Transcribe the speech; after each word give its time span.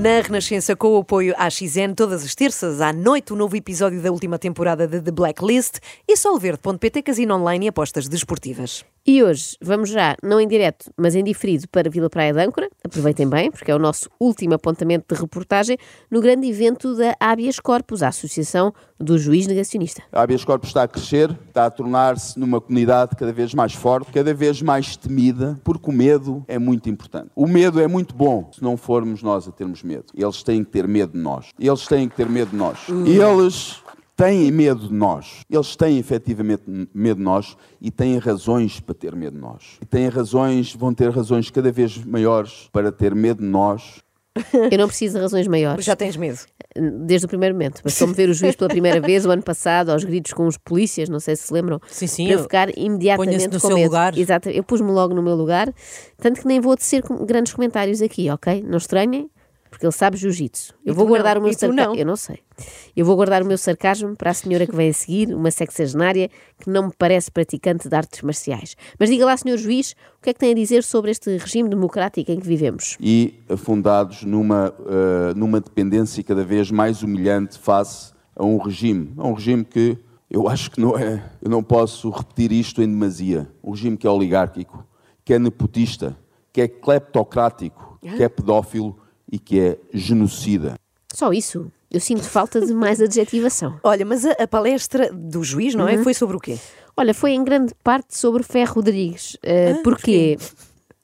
Na 0.00 0.22
Renascença, 0.22 0.74
com 0.74 0.96
o 0.96 1.00
apoio 1.00 1.34
à 1.36 1.50
XN, 1.50 1.92
todas 1.94 2.24
as 2.24 2.34
terças 2.34 2.80
à 2.80 2.90
noite, 2.90 3.34
o 3.34 3.36
um 3.36 3.38
novo 3.38 3.54
episódio 3.54 4.00
da 4.00 4.10
última 4.10 4.38
temporada 4.38 4.86
de 4.88 4.98
The 4.98 5.10
Blacklist 5.10 5.78
e 6.08 6.16
solverde.pt, 6.16 7.02
casino 7.02 7.34
online 7.34 7.66
e 7.66 7.68
apostas 7.68 8.08
desportivas. 8.08 8.82
E 9.06 9.22
hoje 9.22 9.56
vamos 9.62 9.88
já, 9.88 10.14
não 10.22 10.38
em 10.38 10.46
direto, 10.46 10.90
mas 10.96 11.14
em 11.14 11.24
diferido 11.24 11.66
para 11.68 11.88
Vila 11.88 12.10
Praia 12.10 12.34
de 12.34 12.40
Âncora. 12.40 12.68
Aproveitem 12.84 13.28
bem, 13.28 13.50
porque 13.50 13.70
é 13.70 13.74
o 13.74 13.78
nosso 13.78 14.10
último 14.20 14.54
apontamento 14.54 15.12
de 15.12 15.20
reportagem 15.20 15.78
no 16.10 16.20
grande 16.20 16.48
evento 16.48 16.94
da 16.94 17.16
Habeas 17.18 17.58
Corpus, 17.58 18.02
a 18.02 18.08
Associação 18.08 18.72
do 18.98 19.18
Juiz 19.18 19.46
Negacionista. 19.46 20.02
A 20.12 20.22
Habeas 20.22 20.44
Corpus 20.44 20.68
está 20.68 20.82
a 20.82 20.88
crescer, 20.88 21.30
está 21.48 21.64
a 21.64 21.70
tornar-se 21.70 22.38
numa 22.38 22.60
comunidade 22.60 23.16
cada 23.16 23.32
vez 23.32 23.54
mais 23.54 23.72
forte, 23.72 24.12
cada 24.12 24.34
vez 24.34 24.60
mais 24.60 24.96
temida, 24.96 25.58
porque 25.64 25.90
o 25.90 25.92
medo 25.92 26.44
é 26.46 26.58
muito 26.58 26.90
importante. 26.90 27.30
O 27.34 27.46
medo 27.46 27.80
é 27.80 27.86
muito 27.86 28.14
bom 28.14 28.50
se 28.52 28.62
não 28.62 28.76
formos 28.76 29.22
nós 29.22 29.48
a 29.48 29.50
termos 29.50 29.82
medo. 29.82 29.89
Eles 30.14 30.42
têm 30.42 30.64
que 30.64 30.70
ter 30.70 30.86
medo 30.88 31.12
de 31.12 31.18
nós. 31.18 31.46
Eles 31.58 31.86
têm 31.86 32.08
que 32.08 32.16
ter 32.16 32.28
medo 32.28 32.50
de 32.50 32.56
nós. 32.56 32.78
E 33.06 33.18
eles 33.18 33.76
têm 34.16 34.50
medo 34.52 34.88
de 34.88 34.92
nós. 34.94 35.40
Eles 35.50 35.74
têm 35.76 35.98
efetivamente 35.98 36.62
medo 36.94 37.16
de 37.18 37.22
nós 37.24 37.56
e 37.80 37.90
têm 37.90 38.18
razões 38.18 38.78
para 38.80 38.94
ter 38.94 39.14
medo 39.16 39.34
de 39.34 39.40
nós. 39.40 39.62
E 39.80 39.86
têm 39.86 40.08
razões, 40.08 40.74
vão 40.74 40.92
ter 40.92 41.10
razões 41.10 41.50
cada 41.50 41.72
vez 41.72 41.96
maiores 42.04 42.68
para 42.72 42.92
ter 42.92 43.14
medo 43.14 43.40
de 43.42 43.48
nós. 43.48 44.00
Eu 44.70 44.78
não 44.78 44.86
preciso 44.86 45.16
de 45.16 45.20
razões 45.22 45.46
maiores. 45.48 45.84
Já 45.84 45.96
tens 45.96 46.16
medo? 46.16 46.38
Desde 47.04 47.26
o 47.26 47.28
primeiro 47.28 47.52
momento. 47.54 47.82
Bastou-me 47.82 48.14
ver 48.14 48.28
o 48.28 48.32
juiz 48.32 48.54
pela 48.54 48.68
primeira 48.70 49.00
vez 49.04 49.26
o 49.26 49.30
ano 49.30 49.42
passado, 49.42 49.90
aos 49.90 50.04
gritos 50.04 50.32
com 50.32 50.46
os 50.46 50.56
polícias, 50.56 51.08
não 51.08 51.18
sei 51.18 51.34
se 51.34 51.48
se 51.48 51.52
lembram. 51.52 51.80
Sim, 51.88 52.06
sim. 52.06 52.24
Para 52.26 52.34
eu 52.34 52.42
ficar 52.42 52.78
imediatamente 52.78 53.46
no 53.48 53.52
com 53.54 53.66
seu 53.66 53.74
medo. 53.76 53.86
lugar. 53.86 54.16
Exato. 54.16 54.48
Eu 54.48 54.62
pus-me 54.62 54.90
logo 54.92 55.12
no 55.14 55.20
meu 55.22 55.34
lugar, 55.34 55.74
tanto 56.16 56.40
que 56.40 56.46
nem 56.46 56.60
vou 56.60 56.76
tecer 56.76 57.02
com- 57.02 57.24
grandes 57.26 57.52
comentários 57.52 58.00
aqui, 58.00 58.30
ok? 58.30 58.62
Não 58.66 58.78
estranhem, 58.78 59.28
porque 59.70 59.86
ele 59.86 59.92
sabe 59.92 60.16
jiu-jitsu. 60.16 60.74
Eu 60.84 60.92
E 60.92 60.96
vou 60.96 61.06
guardar 61.06 61.36
não. 61.36 61.42
o 61.42 61.44
meu 61.44 61.52
sarcasmo. 61.54 61.74
não. 61.92 61.94
Eu 61.94 62.04
não 62.06 62.16
sei. 62.16 62.40
Eu 62.96 63.06
vou 63.06 63.14
guardar 63.16 63.42
o 63.42 63.46
meu 63.46 63.56
sarcasmo 63.56 64.16
para 64.16 64.30
a 64.30 64.34
senhora 64.34 64.66
que 64.66 64.74
vem 64.74 64.90
a 64.90 64.92
seguir, 64.92 65.32
uma 65.34 65.50
sexagenária 65.50 66.28
que 66.58 66.68
não 66.68 66.88
me 66.88 66.92
parece 66.98 67.30
praticante 67.30 67.88
de 67.88 67.94
artes 67.94 68.20
marciais. 68.22 68.76
Mas 68.98 69.08
diga 69.08 69.24
lá, 69.24 69.36
senhor 69.36 69.56
juiz, 69.56 69.92
o 70.18 70.22
que 70.22 70.30
é 70.30 70.32
que 70.34 70.40
tem 70.40 70.50
a 70.50 70.54
dizer 70.54 70.82
sobre 70.82 71.10
este 71.12 71.36
regime 71.36 71.68
democrático 71.68 72.30
em 72.30 72.40
que 72.40 72.46
vivemos? 72.46 72.96
E 73.00 73.34
afundados 73.48 74.24
numa, 74.24 74.74
eh, 74.86 75.34
numa 75.34 75.60
dependência 75.60 76.22
cada 76.24 76.44
vez 76.44 76.70
mais 76.70 77.02
humilhante 77.02 77.58
face 77.58 78.12
a 78.36 78.44
um 78.44 78.58
regime. 78.58 79.12
A 79.16 79.26
um 79.26 79.32
regime 79.32 79.64
que 79.64 79.96
eu 80.28 80.48
acho 80.48 80.70
que 80.70 80.80
não 80.80 80.98
é. 80.98 81.22
Eu 81.40 81.50
não 81.50 81.62
posso 81.62 82.10
repetir 82.10 82.52
isto 82.52 82.82
em 82.82 82.86
demasia. 82.86 83.48
Um 83.64 83.70
regime 83.70 83.96
que 83.96 84.06
é 84.06 84.10
oligárquico, 84.10 84.84
que 85.24 85.32
é 85.34 85.38
nepotista, 85.38 86.16
que 86.52 86.60
é 86.60 86.68
cleptocrático, 86.68 87.98
que 88.00 88.22
é 88.22 88.28
pedófilo 88.28 88.96
e 89.30 89.38
que 89.38 89.60
é 89.60 89.78
genocida. 89.92 90.74
Só 91.12 91.32
isso. 91.32 91.70
Eu 91.90 92.00
sinto 92.00 92.22
falta 92.22 92.64
de 92.64 92.72
mais 92.72 93.00
adjetivação. 93.02 93.78
Olha, 93.82 94.04
mas 94.04 94.24
a, 94.24 94.32
a 94.32 94.46
palestra 94.46 95.12
do 95.12 95.42
juiz, 95.42 95.74
não 95.74 95.88
é? 95.88 95.98
Foi 95.98 96.14
sobre 96.14 96.36
o 96.36 96.40
quê? 96.40 96.58
Olha, 96.96 97.14
foi 97.14 97.32
em 97.32 97.42
grande 97.42 97.74
parte 97.82 98.16
sobre 98.16 98.42
Ferro 98.42 98.74
Rodrigues. 98.74 99.34
Uh, 99.36 99.82
porquê? 99.82 100.38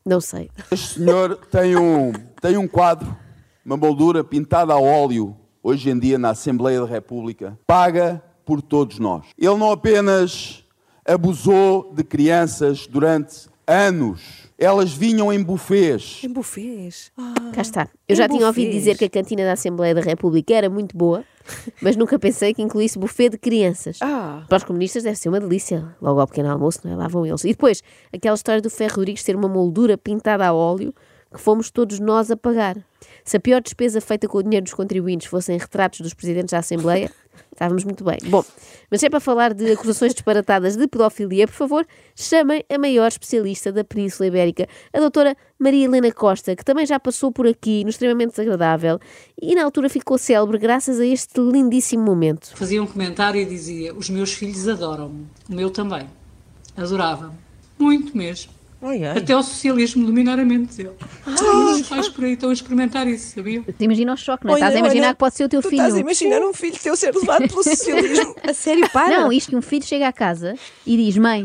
Não 0.05 0.21
sei. 0.21 0.51
Este 0.71 1.01
senhor 1.01 1.37
tem 1.51 1.77
um, 1.77 2.13
tem 2.41 2.57
um 2.57 2.69
quadro, 2.69 3.17
uma 3.65 3.77
moldura 3.77 4.23
pintada 4.23 4.73
a 4.73 4.79
óleo, 4.79 5.37
hoje 5.63 5.91
em 5.91 5.99
dia 5.99 6.19
na 6.19 6.31
Assembleia 6.31 6.81
da 6.81 6.87
República, 6.87 7.59
paga 7.67 8.23
por 8.45 8.63
todos 8.63 9.01
nós. 9.01 9.27
Ele 9.37 9.57
não 9.57 9.73
apenas 9.73 10.65
abusou 11.05 11.93
de 11.93 12.05
crianças 12.05 12.87
durante 12.87 13.49
anos, 13.67 14.51
elas 14.59 14.93
vinham 14.93 15.33
em 15.33 15.43
bufês. 15.43 16.21
Em 16.23 16.29
bufês. 16.29 17.11
Ah, 17.17 17.35
Cá 17.53 17.63
está. 17.63 17.89
Eu 18.09 18.17
já 18.17 18.29
tinha 18.29 18.47
ouvido 18.47 18.71
dizer 18.71 18.97
que 18.97 19.05
a 19.05 19.11
cantina 19.11 19.43
da 19.45 19.53
Assembleia 19.53 19.95
da 19.95 20.01
República 20.01 20.55
era 20.55 20.71
muito 20.71 20.97
boa, 20.97 21.25
mas 21.83 21.97
nunca 21.97 22.19
pensei 22.19 22.55
que 22.55 22.63
incluísse 22.63 22.99
buffet 22.99 23.31
de 23.31 23.39
crianças. 23.39 23.99
Ah. 24.01 24.45
Para 24.49 24.59
os 24.59 24.65
comunistas 24.65 25.03
deve 25.03 25.17
ser 25.17 25.29
uma 25.29 25.41
delícia. 25.41 25.85
Logo 26.01 26.21
ao 26.21 26.27
pequeno 26.27 26.51
almoço, 26.51 26.81
não 26.85 26.93
é? 26.93 26.97
Lá 26.97 27.09
vão 27.09 27.27
eles. 27.27 27.45
E 27.45 27.49
depois, 27.49 27.83
aquela 28.13 28.35
história 28.35 28.63
do 28.63 28.71
Ferro 28.71 28.97
Rodrigues 28.97 29.23
ter 29.23 29.37
uma 29.37 29.49
moldura 29.49 29.99
pintada 29.99 30.47
a 30.47 30.53
óleo 30.55 30.95
que 31.33 31.41
fomos 31.41 31.71
todos 31.71 32.01
nós 32.01 32.31
a 32.31 32.37
pagar. 32.37 32.77
Se 33.25 33.37
a 33.37 33.41
pior 33.41 33.61
despesa 33.61 34.01
feita 34.01 34.29
com 34.29 34.39
o 34.39 34.43
dinheiro 34.43 34.65
dos 34.65 34.75
contribuintes 34.75 35.27
fossem 35.27 35.59
retratos 35.59 36.01
dos 36.01 36.15
presidentes 36.15 36.53
da 36.53 36.59
Assembleia, 36.59 37.11
estávamos 37.53 37.85
muito 37.85 38.05
bem. 38.05 38.19
Bom, 38.27 38.45
mas 38.91 39.03
é 39.03 39.11
para 39.11 39.21
falar 39.21 39.55
de 39.55 39.73
acusações 39.73 40.13
disparatadas 40.13 40.77
de 40.77 40.87
pedofilia, 40.87 41.47
por 41.47 41.55
favor, 41.55 41.87
chamem 42.15 42.65
a 42.69 42.79
maior 42.79 43.09
especialista 43.09 43.73
da 43.73 43.85
Península 43.85 44.27
Ibérica, 44.29 44.69
a 44.93 45.01
doutora 45.01 45.37
Maria 45.59 45.85
Helena 45.85 46.13
Costa, 46.13 46.55
que 46.55 46.65
também 46.65 46.87
já 46.87 46.99
passou 47.01 47.33
por 47.33 47.47
aqui 47.47 47.83
no 47.85 47.91
extremamente 47.91 48.31
desagradável 48.31 48.99
e 49.41 49.55
na 49.55 49.65
altura 49.65 49.89
ficou 49.89 50.19
célebre 50.19 50.59
graças 50.59 51.01
a 51.01 51.07
este 51.07 51.41
lindíssimo 51.41 52.05
momento. 52.05 52.57
Fazia 52.57 52.83
um 52.83 52.87
comentário 52.87 53.41
e 53.41 53.45
dizia: 53.45 53.95
Os 53.95 54.11
meus 54.11 54.33
filhos 54.33 54.69
adoram-me, 54.69 55.27
o 55.49 55.55
meu 55.55 55.71
também. 55.71 56.09
Adorava-me. 56.77 57.35
Muito 57.79 58.17
mesmo. 58.17 58.56
Ai, 58.83 59.05
ai. 59.05 59.19
Até 59.19 59.37
o 59.37 59.43
socialismo 59.43 60.07
dominar 60.07 60.39
a 60.39 60.45
mente 60.45 60.77
dele. 60.77 60.93
Todos 61.25 61.81
os 61.81 61.89
pais 61.89 62.09
por 62.09 62.25
aí 62.25 62.33
estão 62.33 62.51
a 62.51 62.53
experimentar 62.53 63.07
isso, 63.07 63.35
sabiam? 63.35 63.65
Imagina 63.81 64.13
o 64.13 64.17
choque, 64.17 64.45
não 64.47 64.53
é? 64.53 64.55
Olha, 64.55 64.61
Estás 64.61 64.77
a 64.77 64.79
imaginar 64.79 65.07
olha, 65.07 65.15
que 65.15 65.19
pode 65.19 65.35
ser 65.35 65.45
o 65.45 65.49
teu 65.49 65.63
tu 65.63 65.69
filho. 65.69 65.81
Estás 65.83 65.95
a 65.95 66.01
imaginar 66.01 66.41
um 66.43 66.53
filho 66.53 66.77
teu 66.83 66.97
ser 66.97 67.15
levado 67.15 67.49
pelo 67.49 67.63
socialismo. 67.65 68.35
A 68.43 68.53
sério, 68.55 68.89
para. 68.91 69.21
Não, 69.21 69.33
isto 69.33 69.51
que 69.51 69.57
um 69.57 69.63
filho 69.63 69.85
chega 69.85 70.09
à 70.09 70.13
casa 70.13 70.55
e 70.87 70.97
diz: 70.97 71.17
Mãe, 71.17 71.45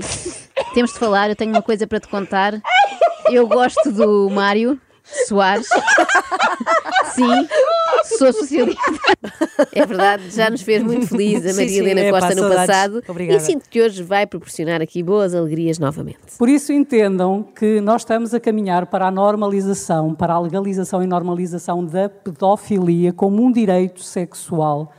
temos 0.73 0.93
de 0.93 0.99
falar, 0.99 1.29
eu 1.29 1.35
tenho 1.35 1.51
uma 1.51 1.61
coisa 1.61 1.87
para 1.87 1.99
te 1.99 2.07
contar. 2.07 2.61
Eu 3.31 3.47
gosto 3.47 3.91
do 3.91 4.29
Mário 4.29 4.79
Soares. 5.27 5.67
Sim, 7.15 7.47
sou 8.03 8.33
socialista. 8.33 8.81
É 9.73 9.85
verdade, 9.85 10.29
já 10.31 10.49
nos 10.49 10.61
fez 10.61 10.81
muito 10.83 11.07
feliz 11.07 11.45
a 11.45 11.49
Sim, 11.49 11.55
Maria 11.55 11.69
sim. 11.69 11.79
Helena 11.79 12.01
Epá, 12.01 12.19
Costa 12.19 12.35
no 12.35 12.49
passado. 12.49 13.03
Obrigada. 13.07 13.37
E 13.37 13.39
sinto 13.39 13.69
que 13.69 13.81
hoje 13.81 14.01
vai 14.03 14.25
proporcionar 14.25 14.81
aqui 14.81 15.03
boas 15.03 15.33
alegrias 15.35 15.77
novamente. 15.77 16.19
Por 16.37 16.49
isso 16.49 16.73
entendam 16.73 17.43
que 17.43 17.79
nós 17.79 18.01
estamos 18.01 18.33
a 18.33 18.39
caminhar 18.39 18.87
para 18.87 19.07
a 19.07 19.11
normalização, 19.11 20.13
para 20.15 20.33
a 20.33 20.39
legalização 20.39 21.03
e 21.03 21.07
normalização 21.07 21.85
da 21.85 22.09
pedofilia 22.09 23.13
como 23.13 23.43
um 23.43 23.51
direito 23.51 24.03
sexual 24.03 24.91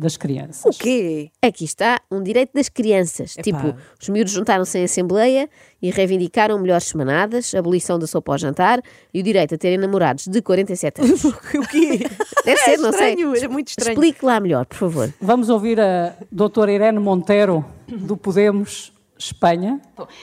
das 0.00 0.16
crianças. 0.16 0.64
O 0.64 0.78
quê? 0.78 1.30
Aqui 1.42 1.64
está 1.64 2.00
um 2.10 2.22
direito 2.22 2.52
das 2.54 2.68
crianças. 2.68 3.34
Tipo, 3.42 3.74
os 4.00 4.08
miúdos 4.08 4.32
juntaram-se 4.32 4.78
em 4.78 4.84
assembleia 4.84 5.48
e 5.80 5.90
reivindicaram 5.90 6.58
melhores 6.58 6.84
semanadas, 6.84 7.54
abolição 7.54 7.98
da 7.98 8.06
sopa 8.06 8.32
ao 8.32 8.38
jantar 8.38 8.80
e 9.14 9.20
o 9.20 9.22
direito 9.22 9.54
a 9.54 9.58
terem 9.58 9.78
namorados 9.78 10.26
de 10.26 10.42
47 10.42 11.00
anos. 11.02 11.24
O 11.24 11.32
quê? 11.70 12.00
Deve 12.44 12.60
ser, 12.60 12.76
não 12.78 12.92
sei. 12.92 13.10
estranho, 13.10 13.36
é 13.36 13.48
muito 13.48 13.68
estranho. 13.68 13.92
Explique 13.92 14.24
lá 14.24 14.40
melhor, 14.40 14.66
por 14.66 14.76
favor. 14.76 15.12
Vamos 15.20 15.48
ouvir 15.48 15.80
a 15.80 16.14
doutora 16.32 16.72
Irene 16.72 16.98
Monteiro, 16.98 17.64
do 17.86 18.16
Podemos 18.16 18.92
Espanha. 19.18 19.80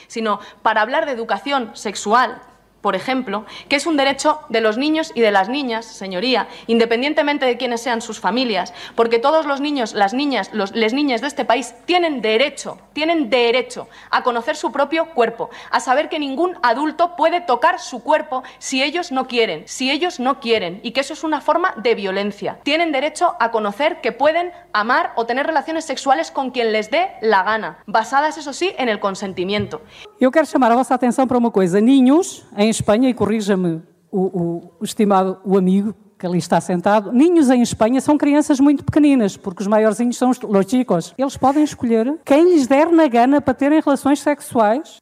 sino 0.08 0.38
para 0.62 0.82
hablar 0.82 1.04
de 1.06 1.12
educación 1.12 1.70
sexual, 1.74 2.40
por 2.80 2.94
ejemplo, 2.94 3.44
que 3.68 3.76
es 3.76 3.86
un 3.86 3.96
derecho 3.96 4.40
de 4.48 4.60
los 4.60 4.78
niños 4.78 5.12
y 5.14 5.20
de 5.20 5.30
las 5.30 5.48
niñas, 5.48 5.86
señoría, 5.86 6.48
independientemente 6.66 7.46
de 7.46 7.56
quiénes 7.56 7.80
sean 7.80 8.00
sus 8.00 8.20
familias, 8.20 8.72
porque 8.94 9.18
todos 9.18 9.46
los 9.46 9.60
niños, 9.60 9.94
las 9.94 10.14
niñas, 10.14 10.50
los, 10.52 10.72
les 10.72 10.92
niñas 10.92 11.20
de 11.20 11.26
este 11.26 11.44
país 11.44 11.74
tienen 11.86 12.20
derecho, 12.20 12.78
tienen 12.92 13.30
derecho 13.30 13.88
a 14.10 14.22
conocer 14.22 14.56
su 14.56 14.72
propio 14.72 15.06
cuerpo, 15.10 15.50
a 15.70 15.80
saber 15.80 16.08
que 16.08 16.18
ningún 16.18 16.56
adulto 16.62 17.16
puede 17.16 17.40
tocar 17.40 17.80
su 17.80 18.02
cuerpo 18.02 18.42
si 18.58 18.82
ellos 18.82 19.12
no 19.12 19.26
quieren, 19.26 19.64
si 19.66 19.90
ellos 19.90 20.20
no 20.20 20.40
quieren, 20.40 20.80
y 20.82 20.92
que 20.92 21.00
eso 21.00 21.12
es 21.12 21.24
una 21.24 21.40
forma 21.40 21.74
de 21.76 21.94
violencia. 21.94 22.58
Tienen 22.62 22.92
derecho 22.92 23.36
a 23.40 23.50
conocer 23.50 24.00
que 24.00 24.12
pueden 24.12 24.52
amar 24.72 25.12
o 25.16 25.26
tener 25.26 25.46
relaciones 25.46 25.84
sexuales 25.84 26.30
con 26.30 26.50
quien 26.50 26.72
les 26.72 26.90
dé 26.90 27.10
la 27.20 27.42
gana, 27.42 27.78
basadas, 27.86 28.38
eso 28.38 28.52
sí, 28.52 28.74
en 28.78 28.88
el 28.88 29.00
consentimiento. 29.00 29.80
Eu 30.20 30.32
quero 30.32 30.46
chamar 30.46 30.72
a 30.72 30.74
vossa 30.74 30.94
atenção 30.94 31.28
para 31.28 31.38
uma 31.38 31.50
coisa. 31.50 31.80
Ninhos, 31.80 32.44
em 32.68 32.70
Espanha, 32.70 33.08
e 33.10 33.14
corrija-me 33.14 33.82
o, 34.10 34.20
o- 34.20 34.72
o 34.80 34.84
estimado 34.84 35.38
o 35.44 35.56
amigo 35.58 35.94
que 36.18 36.26
ali 36.26 36.38
está 36.38 36.60
sentado, 36.60 37.12
ninhos 37.12 37.48
em 37.48 37.62
Espanha 37.62 38.00
são 38.00 38.18
crianças 38.18 38.58
muito 38.58 38.84
pequeninas, 38.84 39.36
porque 39.36 39.62
os 39.62 39.66
maiorzinhos 39.68 40.16
são 40.16 40.30
os 40.30 40.40
los 40.40 40.66
chicos. 40.66 41.14
Eles 41.16 41.36
podem 41.36 41.62
escolher 41.62 42.18
quem 42.24 42.52
lhes 42.52 42.66
der 42.66 42.90
na 42.90 43.06
gana 43.06 43.40
para 43.40 43.54
terem 43.54 43.80
relações 43.80 44.20
sexuais. 44.20 44.96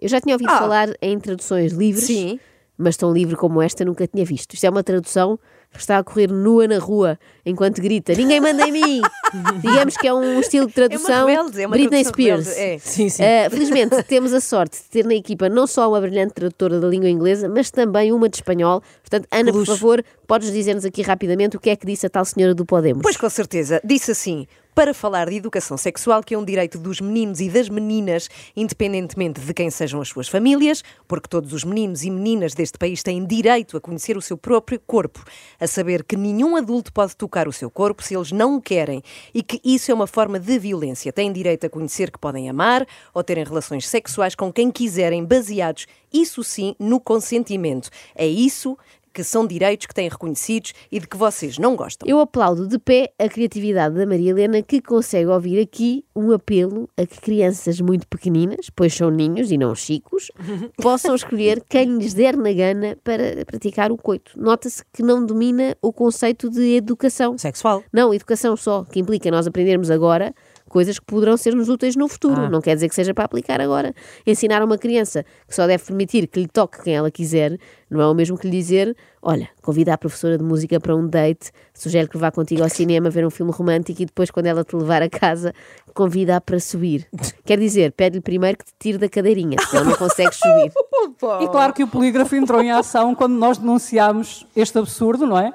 Eu 0.00 0.08
já 0.08 0.20
tinha 0.20 0.34
ouvido 0.34 0.50
Ah. 0.50 0.58
falar 0.58 0.88
em 1.02 1.18
traduções 1.20 1.72
livres, 1.72 2.04
Sim. 2.04 2.40
mas 2.78 2.96
tão 2.96 3.12
livre 3.12 3.36
como 3.36 3.60
esta 3.60 3.84
nunca 3.84 4.06
tinha 4.06 4.24
visto. 4.24 4.54
Isto 4.54 4.64
é 4.64 4.70
uma 4.70 4.82
tradução 4.82 5.38
está 5.78 5.98
a 5.98 6.04
correr 6.04 6.30
nua 6.30 6.66
na 6.68 6.78
rua 6.78 7.18
enquanto 7.44 7.80
grita: 7.80 8.12
Ninguém 8.14 8.40
manda 8.40 8.66
em 8.66 8.72
mim! 8.72 9.00
Digamos 9.60 9.96
que 9.96 10.06
é 10.06 10.14
um 10.14 10.40
estilo 10.40 10.66
de 10.66 10.72
tradução 10.72 11.26
rebelde, 11.26 11.62
é 11.62 11.66
uma 11.66 11.72
Britney 11.76 12.04
tradução 12.04 12.12
Spears. 12.12 12.48
rebelde, 12.48 12.74
é. 12.74 12.78
Sim, 12.78 13.08
sim. 13.08 13.22
Uh, 13.22 13.50
felizmente 13.50 14.02
temos 14.04 14.32
a 14.32 14.40
sorte 14.40 14.78
de 14.78 14.84
ter 14.84 15.04
na 15.04 15.14
equipa 15.14 15.48
não 15.48 15.66
só 15.66 15.88
uma 15.88 16.00
brilhante 16.00 16.34
tradutora 16.34 16.78
da 16.78 16.86
língua 16.86 17.08
inglesa, 17.08 17.48
mas 17.48 17.70
também 17.70 18.12
uma 18.12 18.28
de 18.28 18.36
espanhol. 18.36 18.82
Portanto, 19.00 19.26
Ana, 19.30 19.52
por 19.52 19.66
favor, 19.66 20.04
podes 20.26 20.52
dizer-nos 20.52 20.84
aqui 20.84 21.02
rapidamente 21.02 21.56
o 21.56 21.60
que 21.60 21.70
é 21.70 21.76
que 21.76 21.86
disse 21.86 22.06
a 22.06 22.10
tal 22.10 22.24
senhora 22.24 22.54
do 22.54 22.64
Podemos. 22.64 23.02
Pois 23.02 23.16
com 23.16 23.28
certeza. 23.30 23.80
Disse 23.84 24.10
assim: 24.10 24.46
para 24.74 24.94
falar 24.94 25.28
de 25.28 25.36
educação 25.36 25.76
sexual, 25.76 26.22
que 26.22 26.34
é 26.34 26.38
um 26.38 26.44
direito 26.44 26.78
dos 26.78 27.00
meninos 27.00 27.40
e 27.40 27.48
das 27.48 27.68
meninas, 27.68 28.28
independentemente 28.56 29.40
de 29.40 29.54
quem 29.54 29.70
sejam 29.70 30.00
as 30.00 30.08
suas 30.08 30.28
famílias, 30.28 30.82
porque 31.06 31.28
todos 31.28 31.52
os 31.52 31.64
meninos 31.64 32.02
e 32.04 32.10
meninas 32.10 32.54
deste 32.54 32.78
país 32.78 33.02
têm 33.02 33.24
direito 33.24 33.76
a 33.76 33.80
conhecer 33.80 34.16
o 34.16 34.22
seu 34.22 34.36
próprio 34.36 34.80
corpo, 34.80 35.22
a 35.60 35.66
saber 35.66 36.04
que 36.04 36.16
nenhum 36.16 36.56
adulto 36.56 36.92
pode 36.92 37.16
tocar 37.16 37.46
o 37.46 37.52
seu 37.52 37.70
corpo 37.70 38.02
se 38.02 38.14
eles 38.14 38.32
não 38.32 38.56
o 38.56 38.62
querem 38.62 39.02
e 39.34 39.42
que 39.42 39.60
isso 39.64 39.90
é 39.90 39.94
uma 39.94 40.06
forma 40.06 40.38
de 40.38 40.58
violência. 40.58 41.12
Têm 41.12 41.32
direito 41.32 41.66
a 41.66 41.70
conhecer 41.70 42.10
que 42.10 42.18
podem 42.18 42.48
amar 42.48 42.86
ou 43.12 43.22
terem 43.22 43.44
relações 43.44 43.86
sexuais 43.86 44.34
com 44.34 44.52
quem 44.52 44.70
quiserem, 44.70 45.24
baseados, 45.24 45.86
isso 46.12 46.42
sim, 46.42 46.74
no 46.78 47.00
consentimento. 47.00 47.88
É 48.14 48.26
isso 48.26 48.76
que 49.12 49.22
são 49.24 49.46
direitos 49.46 49.86
que 49.86 49.94
têm 49.94 50.08
reconhecidos 50.08 50.72
e 50.90 50.98
de 50.98 51.06
que 51.06 51.16
vocês 51.16 51.58
não 51.58 51.76
gostam. 51.76 52.08
Eu 52.08 52.20
aplaudo 52.20 52.66
de 52.66 52.78
pé 52.78 53.12
a 53.18 53.28
criatividade 53.28 53.94
da 53.94 54.06
Maria 54.06 54.30
Helena 54.30 54.62
que 54.62 54.80
consegue 54.80 55.26
ouvir 55.26 55.60
aqui 55.60 56.04
um 56.14 56.32
apelo 56.32 56.88
a 56.96 57.06
que 57.06 57.20
crianças 57.20 57.80
muito 57.80 58.06
pequeninas, 58.06 58.70
pois 58.74 58.94
são 58.94 59.10
ninhos 59.10 59.50
e 59.50 59.58
não 59.58 59.74
chicos, 59.74 60.30
possam 60.80 61.14
escolher 61.14 61.62
quem 61.68 61.98
lhes 61.98 62.14
der 62.14 62.36
na 62.36 62.52
gana 62.52 62.96
para 63.02 63.44
praticar 63.46 63.92
o 63.92 63.96
coito. 63.96 64.32
Nota-se 64.36 64.82
que 64.92 65.02
não 65.02 65.24
domina 65.24 65.76
o 65.80 65.92
conceito 65.92 66.50
de 66.50 66.76
educação. 66.76 67.36
Sexual. 67.36 67.82
Não, 67.92 68.12
educação 68.12 68.56
só, 68.56 68.84
que 68.84 69.00
implica 69.00 69.30
nós 69.30 69.46
aprendermos 69.46 69.90
agora 69.90 70.34
coisas 70.72 70.98
que 70.98 71.04
poderão 71.04 71.36
ser-nos 71.36 71.68
úteis 71.68 71.94
no 71.94 72.08
futuro. 72.08 72.40
Ah. 72.40 72.48
Não 72.48 72.62
quer 72.62 72.74
dizer 72.74 72.88
que 72.88 72.94
seja 72.94 73.12
para 73.12 73.24
aplicar 73.24 73.60
agora. 73.60 73.94
Ensinar 74.26 74.62
a 74.62 74.64
uma 74.64 74.78
criança 74.78 75.22
que 75.46 75.54
só 75.54 75.66
deve 75.66 75.84
permitir 75.84 76.26
que 76.26 76.40
lhe 76.40 76.48
toque 76.48 76.82
quem 76.82 76.96
ela 76.96 77.10
quiser, 77.10 77.58
não 77.90 78.00
é 78.00 78.06
o 78.06 78.14
mesmo 78.14 78.38
que 78.38 78.48
lhe 78.48 78.56
dizer: 78.56 78.96
olha, 79.22 79.50
convida 79.60 79.92
a 79.92 79.98
professora 79.98 80.38
de 80.38 80.42
música 80.42 80.80
para 80.80 80.96
um 80.96 81.06
date, 81.06 81.52
sugere 81.74 82.08
que 82.08 82.16
vá 82.16 82.30
contigo 82.30 82.62
ao 82.62 82.70
cinema 82.70 83.10
ver 83.10 83.26
um 83.26 83.30
filme 83.30 83.52
romântico 83.52 84.00
e 84.00 84.06
depois, 84.06 84.30
quando 84.30 84.46
ela 84.46 84.64
te 84.64 84.74
levar 84.74 85.02
a 85.02 85.10
casa, 85.10 85.52
convida-a 85.92 86.40
para 86.40 86.58
subir. 86.58 87.06
Quer 87.44 87.58
dizer, 87.58 87.92
pede-lhe 87.92 88.22
primeiro 88.22 88.56
que 88.56 88.64
te 88.64 88.72
tire 88.78 88.96
da 88.96 89.10
cadeirinha, 89.10 89.58
senão 89.68 89.84
não 89.84 89.96
consegues 89.96 90.38
subir. 90.38 90.72
E 91.40 91.48
claro 91.48 91.72
que 91.72 91.82
o 91.82 91.88
polígrafo 91.88 92.34
entrou 92.34 92.60
em 92.60 92.70
ação 92.70 93.14
quando 93.14 93.34
nós 93.34 93.58
denunciámos 93.58 94.46
este 94.56 94.78
absurdo, 94.78 95.26
não 95.26 95.36
é? 95.38 95.52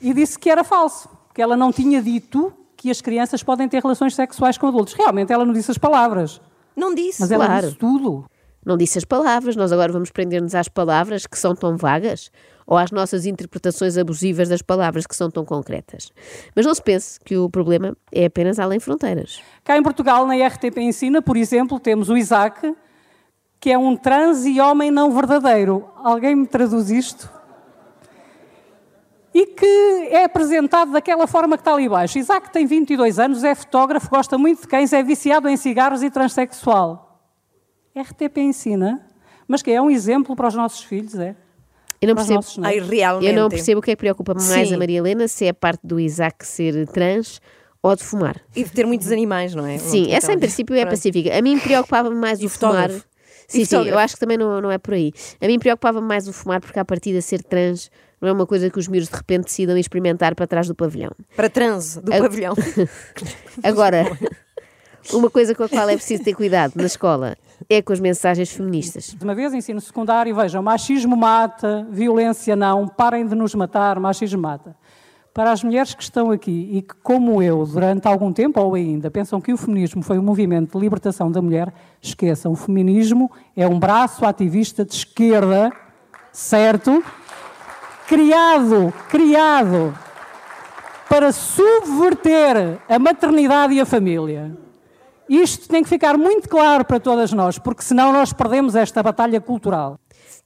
E 0.00 0.12
disse 0.12 0.38
que 0.38 0.50
era 0.50 0.64
falso, 0.64 1.08
que 1.34 1.40
ela 1.40 1.56
não 1.56 1.70
tinha 1.70 2.02
dito 2.02 2.52
que 2.80 2.90
as 2.90 3.02
crianças 3.02 3.42
podem 3.42 3.68
ter 3.68 3.82
relações 3.82 4.14
sexuais 4.14 4.56
com 4.56 4.66
adultos. 4.66 4.94
Realmente 4.94 5.30
ela 5.30 5.44
não 5.44 5.52
disse 5.52 5.70
as 5.70 5.76
palavras, 5.76 6.40
Não 6.74 6.94
disse. 6.94 7.20
mas 7.20 7.30
ela 7.30 7.44
Claro. 7.44 7.66
disse 7.66 7.78
tudo. 7.78 8.24
Não 8.64 8.76
disse 8.78 8.96
as 8.96 9.04
palavras, 9.04 9.54
nós 9.54 9.70
agora 9.70 9.92
vamos 9.92 10.10
prender-nos 10.10 10.54
às 10.54 10.66
palavras 10.66 11.26
que 11.26 11.38
são 11.38 11.54
tão 11.54 11.76
vagas 11.76 12.30
ou 12.66 12.78
às 12.78 12.90
nossas 12.90 13.26
interpretações 13.26 13.98
abusivas 13.98 14.48
das 14.48 14.62
palavras 14.62 15.06
que 15.06 15.14
são 15.14 15.30
tão 15.30 15.44
concretas. 15.44 16.10
Mas 16.56 16.64
não 16.64 16.74
se 16.74 16.82
pense 16.82 17.20
que 17.20 17.36
o 17.36 17.50
problema 17.50 17.94
é 18.10 18.24
apenas 18.24 18.58
além 18.58 18.80
fronteiras. 18.80 19.42
Cá 19.62 19.76
em 19.76 19.82
Portugal, 19.82 20.26
na 20.26 20.34
RTP 20.46 20.78
Ensina, 20.78 21.20
por 21.20 21.36
exemplo, 21.36 21.78
temos 21.78 22.08
o 22.08 22.16
Isaac, 22.16 22.74
que 23.60 23.70
é 23.70 23.76
um 23.76 23.94
trans 23.94 24.46
e 24.46 24.58
homem 24.58 24.90
não 24.90 25.10
verdadeiro. 25.12 25.86
Alguém 25.96 26.34
me 26.34 26.46
traduz 26.46 26.90
isto? 26.90 27.28
E 29.32 29.46
que 29.46 30.08
é 30.10 30.24
apresentado 30.24 30.90
daquela 30.92 31.26
forma 31.26 31.56
que 31.56 31.60
está 31.60 31.72
ali 31.72 31.88
baixo. 31.88 32.18
Isaac 32.18 32.50
tem 32.52 32.66
22 32.66 33.18
anos, 33.18 33.44
é 33.44 33.54
fotógrafo, 33.54 34.10
gosta 34.10 34.36
muito 34.36 34.62
de 34.62 34.66
cães, 34.66 34.92
é 34.92 35.02
viciado 35.02 35.48
em 35.48 35.56
cigarros 35.56 36.02
e 36.02 36.10
transexual. 36.10 37.22
RTP 37.96 38.38
Ensina? 38.38 39.06
Mas 39.46 39.62
que 39.62 39.70
é 39.70 39.80
um 39.80 39.90
exemplo 39.90 40.34
para 40.36 40.48
os 40.48 40.54
nossos 40.54 40.82
filhos, 40.82 41.14
é? 41.16 41.34
Eu 42.00 42.08
não 42.08 42.14
Para 42.14 42.22
os 42.22 42.28
percebo. 42.28 42.66
Ai, 42.66 42.80
realmente. 42.80 43.26
eu 43.30 43.34
não 43.40 43.48
percebo 43.48 43.80
o 43.80 43.82
que 43.82 43.90
é 43.90 43.94
que 43.94 44.00
preocupa 44.00 44.32
mais 44.34 44.68
Sim. 44.68 44.74
a 44.74 44.78
Maria 44.78 44.98
Helena, 44.98 45.28
se 45.28 45.44
é 45.44 45.50
a 45.50 45.54
parte 45.54 45.80
do 45.86 46.00
Isaac 46.00 46.46
ser 46.46 46.86
trans 46.88 47.40
ou 47.82 47.94
de 47.94 48.02
fumar. 48.02 48.40
E 48.56 48.64
de 48.64 48.70
ter 48.70 48.86
muitos 48.86 49.10
animais, 49.12 49.54
não 49.54 49.66
é? 49.66 49.76
Sim, 49.78 50.10
essa 50.12 50.32
em 50.32 50.38
princípio 50.38 50.74
é 50.74 50.80
pronto. 50.80 50.90
pacífica. 50.96 51.36
A 51.36 51.42
mim 51.42 51.58
preocupava-me 51.58 52.16
mais 52.16 52.40
E 52.40 52.46
o 52.46 52.48
fumar. 52.48 52.72
fotógrafo. 52.88 53.06
Sim, 53.46 53.60
E 53.62 53.66
sim, 53.66 53.76
eu 53.88 53.98
acho 53.98 54.14
que 54.14 54.20
também 54.20 54.38
não, 54.38 54.60
não 54.60 54.70
é 54.70 54.78
por 54.78 54.94
aí. 54.94 55.12
A 55.40 55.46
mim 55.46 55.58
preocupava-me 55.58 56.06
mais 56.06 56.26
o 56.28 56.32
fumar 56.32 56.60
porque 56.60 56.78
a 56.78 56.84
partir 56.84 57.12
de 57.12 57.20
ser 57.20 57.42
trans 57.42 57.90
não 58.20 58.28
é 58.28 58.32
uma 58.32 58.46
coisa 58.46 58.68
que 58.68 58.78
os 58.78 58.86
miúdos 58.88 59.08
de 59.08 59.16
repente 59.16 59.44
decidam 59.44 59.76
experimentar 59.76 60.34
para 60.34 60.46
trás 60.46 60.68
do 60.68 60.74
pavilhão. 60.74 61.10
Para 61.34 61.48
transe 61.48 62.00
do 62.00 62.12
A- 62.12 62.18
pavilhão. 62.18 62.54
Agora, 63.64 64.04
uma 65.12 65.30
coisa 65.30 65.54
com 65.54 65.64
a 65.64 65.68
qual 65.68 65.88
é 65.88 65.94
preciso 65.96 66.22
ter 66.22 66.34
cuidado 66.34 66.72
na 66.76 66.84
escola 66.84 67.36
é 67.68 67.80
com 67.82 67.92
as 67.92 68.00
mensagens 68.00 68.50
feministas. 68.52 69.14
De 69.16 69.24
uma 69.24 69.34
vez, 69.34 69.52
ensino 69.54 69.80
secundário, 69.80 70.34
vejam, 70.34 70.62
machismo 70.62 71.16
mata, 71.16 71.86
violência 71.90 72.54
não, 72.56 72.86
parem 72.88 73.26
de 73.26 73.34
nos 73.34 73.54
matar, 73.54 73.98
machismo 74.00 74.40
mata. 74.40 74.74
Para 75.32 75.52
as 75.52 75.62
mulheres 75.62 75.94
que 75.94 76.02
estão 76.02 76.30
aqui 76.32 76.68
e 76.72 76.82
que, 76.82 76.94
como 77.02 77.40
eu, 77.40 77.64
durante 77.64 78.08
algum 78.08 78.32
tempo 78.32 78.60
ou 78.60 78.74
ainda, 78.74 79.10
pensam 79.10 79.40
que 79.40 79.52
o 79.52 79.56
feminismo 79.56 80.02
foi 80.02 80.18
um 80.18 80.22
movimento 80.22 80.72
de 80.76 80.78
libertação 80.82 81.30
da 81.30 81.40
mulher, 81.40 81.72
esqueçam, 82.02 82.50
o 82.52 82.56
feminismo 82.56 83.30
é 83.56 83.66
um 83.66 83.78
braço 83.78 84.24
ativista 84.26 84.84
de 84.84 84.92
esquerda, 84.92 85.70
certo? 86.32 87.02
Criado, 88.10 88.92
criado 89.08 89.96
para 91.08 91.30
subverter 91.30 92.80
a 92.88 92.98
maternidade 92.98 93.74
e 93.74 93.80
a 93.80 93.86
família. 93.86 94.50
Isto 95.28 95.68
tem 95.68 95.80
que 95.80 95.88
ficar 95.88 96.18
muito 96.18 96.48
claro 96.48 96.84
para 96.84 96.98
todas 96.98 97.32
nós, 97.32 97.56
porque 97.56 97.84
senão 97.84 98.12
nós 98.12 98.32
perdemos 98.32 98.74
esta 98.74 99.00
batalha 99.00 99.40
cultural. 99.40 99.96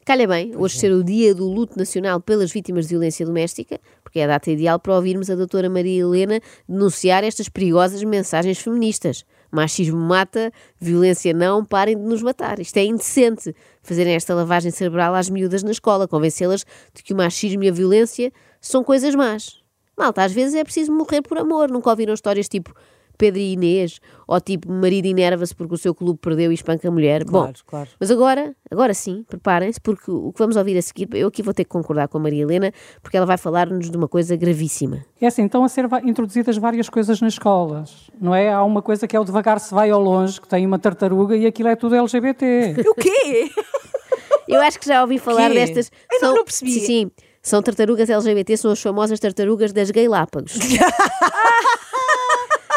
Calha 0.05 0.29
bem, 0.29 0.53
hoje 0.55 0.79
ser 0.79 0.93
o 0.93 1.03
dia 1.03 1.35
do 1.35 1.49
luto 1.49 1.79
nacional 1.79 2.21
pelas 2.21 2.53
vítimas 2.53 2.85
de 2.85 2.91
violência 2.91 3.25
doméstica, 3.25 3.81
porque 4.03 4.21
é 4.21 4.25
a 4.25 4.27
data 4.27 4.51
ideal 4.51 4.79
para 4.79 4.95
ouvirmos 4.95 5.31
a 5.31 5.35
doutora 5.35 5.71
Maria 5.71 6.03
Helena 6.03 6.43
denunciar 6.69 7.25
estas 7.25 7.49
perigosas 7.49 8.05
mensagens 8.05 8.59
feministas. 8.59 9.25
Machismo 9.55 9.97
mata, 9.97 10.53
violência 10.81 11.33
não, 11.33 11.65
parem 11.65 11.97
de 11.97 12.03
nos 12.03 12.23
matar. 12.23 12.59
Isto 12.59 12.77
é 12.77 12.85
indecente. 12.85 13.55
Fazerem 13.83 14.15
esta 14.15 14.35
lavagem 14.35 14.71
cerebral 14.71 15.15
às 15.15 15.31
miúdas 15.31 15.63
na 15.63 15.71
escola, 15.71 16.09
convencê-las 16.09 16.65
de 16.93 17.03
que 17.03 17.13
o 17.13 17.17
machismo 17.17 17.63
e 17.63 17.69
a 17.69 17.73
violência 17.73 18.33
são 18.61 18.83
coisas 18.83 19.15
más. 19.15 19.63
Malta, 19.97 20.25
às 20.25 20.33
vezes 20.33 20.55
é 20.55 20.65
preciso 20.65 20.93
morrer 20.93 21.23
por 21.23 21.39
amor. 21.39 21.71
Nunca 21.71 21.91
ouviram 21.91 22.15
histórias 22.15 22.49
tipo 22.49 22.75
Pedro 23.17 23.41
e 23.41 23.53
Inês, 23.53 24.01
ou 24.27 24.41
tipo 24.41 24.71
marido 24.71 25.07
enerva-se 25.07 25.55
porque 25.55 25.75
o 25.75 25.79
seu 25.79 25.95
clube 25.95 26.19
perdeu 26.21 26.51
e 26.51 26.55
espanca 26.55 26.89
a 26.89 26.91
mulher. 26.91 27.25
Claro, 27.25 27.49
Bom, 27.49 27.53
claro. 27.67 27.89
mas 27.99 28.11
agora, 28.11 28.55
agora 28.71 28.93
sim, 28.95 29.25
preparem-se, 29.29 29.81
porque 29.81 30.11
o 30.11 30.33
que 30.33 30.39
vamos 30.39 30.57
ouvir 30.57 30.77
a 30.79 30.83
seguir, 30.83 31.09
eu 31.15 31.29
aqui 31.29 31.43
vou 31.43 31.55
ter 31.55 31.65
que 31.65 31.71
concordar 31.71 32.09
com 32.09 32.19
a 32.19 32.21
Maria 32.21 32.43
Helena, 32.43 32.73
porque 33.03 33.17
ela 33.17 33.27
vai 33.27 33.37
falar-nos 33.37 33.91
de 33.91 33.97
uma 33.97 34.09
coisa 34.09 34.35
gravíssima. 34.37 35.05
É 35.21 35.27
assim, 35.27 35.45
estão 35.47 35.65
a 35.65 35.69
ser 35.69 35.87
introduzidas 36.05 36.57
várias 36.57 36.89
coisas 36.89 37.21
nas 37.21 37.35
escolas, 37.35 38.11
não 38.21 38.35
é? 38.35 38.53
Há 38.53 38.63
uma 38.65 38.83
coisa 38.83 39.07
que 39.07 39.17
é 39.17 39.21
o 39.21 39.25
devagar 39.25 39.59
se 39.61 39.73
vai 39.75 39.91
ao 39.91 40.01
longe, 40.03 40.41
que 40.41 40.49
tem 40.49 40.67
uma 40.67 40.79
tartaruga 40.79 41.37
e 41.37 41.47
aquilo 41.47 41.69
é 41.69 41.77
tudo 41.77 41.95
LGBT. 41.95 42.75
O 42.89 42.95
quê? 42.95 43.51
Eu 44.47 44.61
acho 44.61 44.79
que 44.79 44.87
já 44.87 45.01
ouvi 45.03 45.19
falar 45.19 45.49
quê? 45.49 45.55
destas. 45.55 45.91
Eu 46.13 46.21
não- 46.21 46.35
não 46.37 46.45
percebi. 46.45 46.71
Sim, 46.73 46.81
sim. 46.81 47.11
São 47.43 47.63
tartarugas 47.63 48.09
LGBT, 48.09 48.57
são 48.57 48.71
as 48.71 48.81
famosas 48.81 49.19
tartarugas 49.21 49.73
das 49.73 49.91
Gaylápagos. 49.91 50.55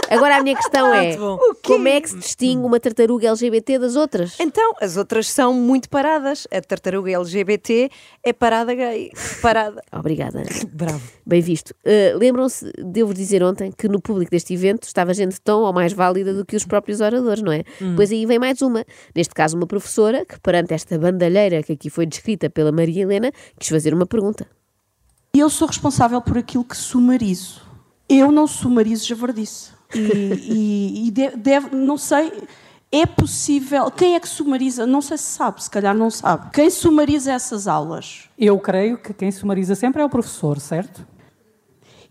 Agora 0.09 0.37
a 0.37 0.43
minha 0.43 0.55
questão 0.55 0.93
é: 0.93 1.15
como 1.63 1.87
é 1.87 2.01
que 2.01 2.09
se 2.09 2.17
distingue 2.17 2.65
uma 2.65 2.79
tartaruga 2.79 3.27
LGBT 3.27 3.79
das 3.79 3.95
outras? 3.95 4.39
Então, 4.39 4.73
as 4.81 4.97
outras 4.97 5.29
são 5.29 5.53
muito 5.53 5.89
paradas. 5.89 6.47
A 6.51 6.61
tartaruga 6.61 7.11
LGBT 7.11 7.89
é 8.23 8.33
parada 8.33 8.73
gay. 8.73 9.11
Parada. 9.41 9.81
Obrigada. 9.91 10.43
Bravo. 10.71 11.01
Bem 11.25 11.41
visto. 11.41 11.71
Uh, 11.85 12.17
Lembram-se, 12.17 12.71
devo 12.77 13.13
dizer 13.13 13.43
ontem, 13.43 13.71
que 13.71 13.87
no 13.87 14.01
público 14.01 14.31
deste 14.31 14.53
evento 14.53 14.83
estava 14.83 15.13
gente 15.13 15.39
tão 15.41 15.61
ou 15.61 15.73
mais 15.73 15.93
válida 15.93 16.33
do 16.33 16.45
que 16.45 16.55
os 16.55 16.65
próprios 16.65 17.01
oradores, 17.01 17.41
não 17.41 17.51
é? 17.51 17.63
Pois 17.95 18.11
aí 18.11 18.25
vem 18.25 18.39
mais 18.39 18.61
uma. 18.61 18.85
Neste 19.15 19.33
caso, 19.33 19.57
uma 19.57 19.67
professora 19.67 20.25
que, 20.25 20.39
perante 20.39 20.73
esta 20.73 20.97
bandalheira 20.97 21.61
que 21.63 21.73
aqui 21.73 21.89
foi 21.89 22.05
descrita 22.05 22.49
pela 22.49 22.71
Maria 22.71 23.03
Helena, 23.03 23.31
quis 23.59 23.69
fazer 23.69 23.93
uma 23.93 24.05
pergunta. 24.05 24.47
Eu 25.33 25.49
sou 25.49 25.67
responsável 25.67 26.21
por 26.21 26.37
aquilo 26.37 26.63
que 26.63 26.75
sumarizo. 26.75 27.61
Eu 28.09 28.31
não 28.31 28.47
sumarizo 28.47 29.05
javardice. 29.05 29.76
E, 29.93 29.99
e, 29.99 31.07
e 31.07 31.11
de- 31.11 31.35
deve, 31.37 31.75
não 31.75 31.97
sei, 31.97 32.31
é 32.91 33.05
possível. 33.05 33.89
Quem 33.91 34.15
é 34.15 34.19
que 34.19 34.27
sumariza? 34.27 34.85
Não 34.85 35.01
sei 35.01 35.17
se 35.17 35.23
sabe, 35.25 35.63
se 35.63 35.69
calhar 35.69 35.95
não 35.95 36.09
sabe. 36.09 36.51
Quem 36.51 36.69
sumariza 36.69 37.31
essas 37.31 37.67
aulas? 37.67 38.29
Eu 38.37 38.59
creio 38.59 38.97
que 38.97 39.13
quem 39.13 39.31
sumariza 39.31 39.75
sempre 39.75 40.01
é 40.01 40.05
o 40.05 40.09
professor, 40.09 40.59
certo? 40.59 41.05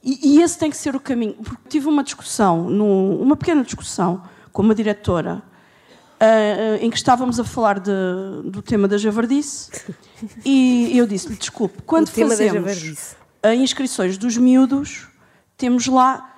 E, 0.02 0.36
e 0.36 0.42
esse 0.42 0.58
tem 0.58 0.70
que 0.70 0.76
ser 0.76 0.94
o 0.94 1.00
caminho. 1.00 1.34
Porque 1.34 1.68
tive 1.68 1.88
uma 1.88 2.02
discussão, 2.04 2.68
num- 2.70 3.20
uma 3.20 3.36
pequena 3.36 3.62
discussão 3.64 4.22
com 4.52 4.62
uma 4.62 4.74
diretora, 4.74 5.42
ah, 6.20 6.78
em 6.80 6.88
que 6.88 6.96
estávamos 6.96 7.38
a 7.40 7.44
falar 7.44 7.78
de- 7.80 7.90
do 8.50 8.62
tema 8.62 8.86
da 8.88 8.96
javardice, 8.96 9.70
e 10.44 10.96
eu 10.96 11.06
disse-lhe: 11.06 11.36
desculpe, 11.36 11.82
quando 11.82 12.08
fazemos 12.08 13.16
as 13.42 13.54
inscrições 13.58 14.16
dos 14.16 14.36
miúdos, 14.36 15.08
temos 15.56 15.86
lá 15.86 16.32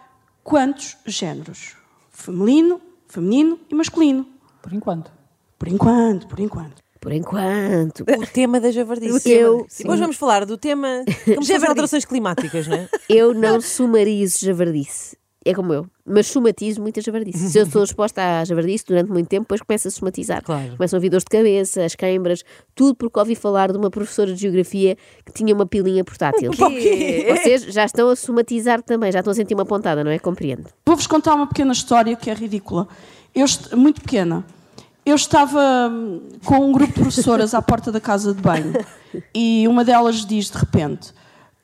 quantos 0.49 0.97
géneros? 1.05 1.76
Feminino, 2.11 2.81
feminino 3.07 3.59
e 3.71 3.75
masculino. 3.75 4.26
Por 4.62 4.73
enquanto. 4.73 5.11
Por 5.59 5.69
enquanto, 5.69 6.26
por 6.26 6.40
enquanto. 6.40 6.83
Por 7.00 7.12
enquanto. 7.12 8.00
O 8.00 8.26
tema 8.33 8.59
da 8.59 8.71
javardice. 8.71 9.28
Eu- 9.31 9.67
E 9.71 9.83
depois 9.83 10.00
vamos 10.00 10.17
falar 10.17 10.47
do 10.47 10.57
tema 10.57 11.05
como 11.26 11.45
são 11.45 11.57
as 11.57 11.64
alterações 11.64 12.05
climáticas, 12.07 12.67
não 12.67 12.76
é? 12.76 12.88
Eu 13.09 13.35
não 13.35 13.61
sumarizo 13.61 14.38
javardice. 14.45 15.17
É 15.49 15.55
como 15.55 15.73
eu. 15.73 15.87
Mas 16.05 16.26
somatizo 16.26 16.83
muita 16.83 17.00
javardice. 17.00 17.49
Se 17.49 17.59
eu 17.59 17.64
estou 17.64 17.81
exposta 17.83 18.40
à 18.40 18.45
javardice 18.45 18.85
durante 18.87 19.11
muito 19.11 19.28
tempo, 19.28 19.45
depois 19.45 19.62
começo 19.62 19.88
a 19.88 19.90
somatizar. 19.90 20.45
Claro. 20.45 20.76
Começam 20.76 20.99
a 20.99 21.00
vir 21.00 21.09
dores 21.09 21.25
de 21.25 21.31
cabeça, 21.31 21.87
as 21.87 21.95
câimbras, 21.95 22.45
tudo 22.75 22.95
porque 22.95 23.19
ouvi 23.19 23.35
falar 23.35 23.73
de 23.73 23.78
uma 23.78 23.90
professora 23.90 24.35
de 24.35 24.43
geografia 24.43 24.95
que 25.25 25.33
tinha 25.33 25.55
uma 25.55 25.64
pilinha 25.64 26.05
portátil. 26.05 26.50
Vocês 26.52 27.62
já 27.62 27.87
estão 27.87 28.11
a 28.11 28.17
somatizar 28.17 28.83
também, 28.83 29.11
já 29.11 29.21
estão 29.21 29.31
a 29.31 29.35
sentir 29.35 29.55
uma 29.55 29.64
pontada, 29.64 30.05
não 30.05 30.11
é? 30.11 30.19
Compreendo. 30.19 30.69
Vou-vos 30.85 31.07
contar 31.07 31.35
uma 31.35 31.47
pequena 31.47 31.73
história 31.73 32.14
que 32.14 32.28
é 32.28 32.35
ridícula. 32.35 32.87
Eu, 33.35 33.47
muito 33.75 34.02
pequena. 34.02 34.45
Eu 35.07 35.17
estava 35.17 35.88
hum, 35.90 36.28
com 36.45 36.59
um 36.59 36.73
grupo 36.73 36.93
de 36.93 37.00
professoras 37.00 37.55
à 37.55 37.62
porta 37.62 37.90
da 37.90 38.02
casa 38.02 38.35
de 38.35 38.43
banho 38.43 38.75
e 39.35 39.67
uma 39.67 39.83
delas 39.83 40.26
diz 40.26 40.50
de 40.50 40.59
repente: 40.59 41.14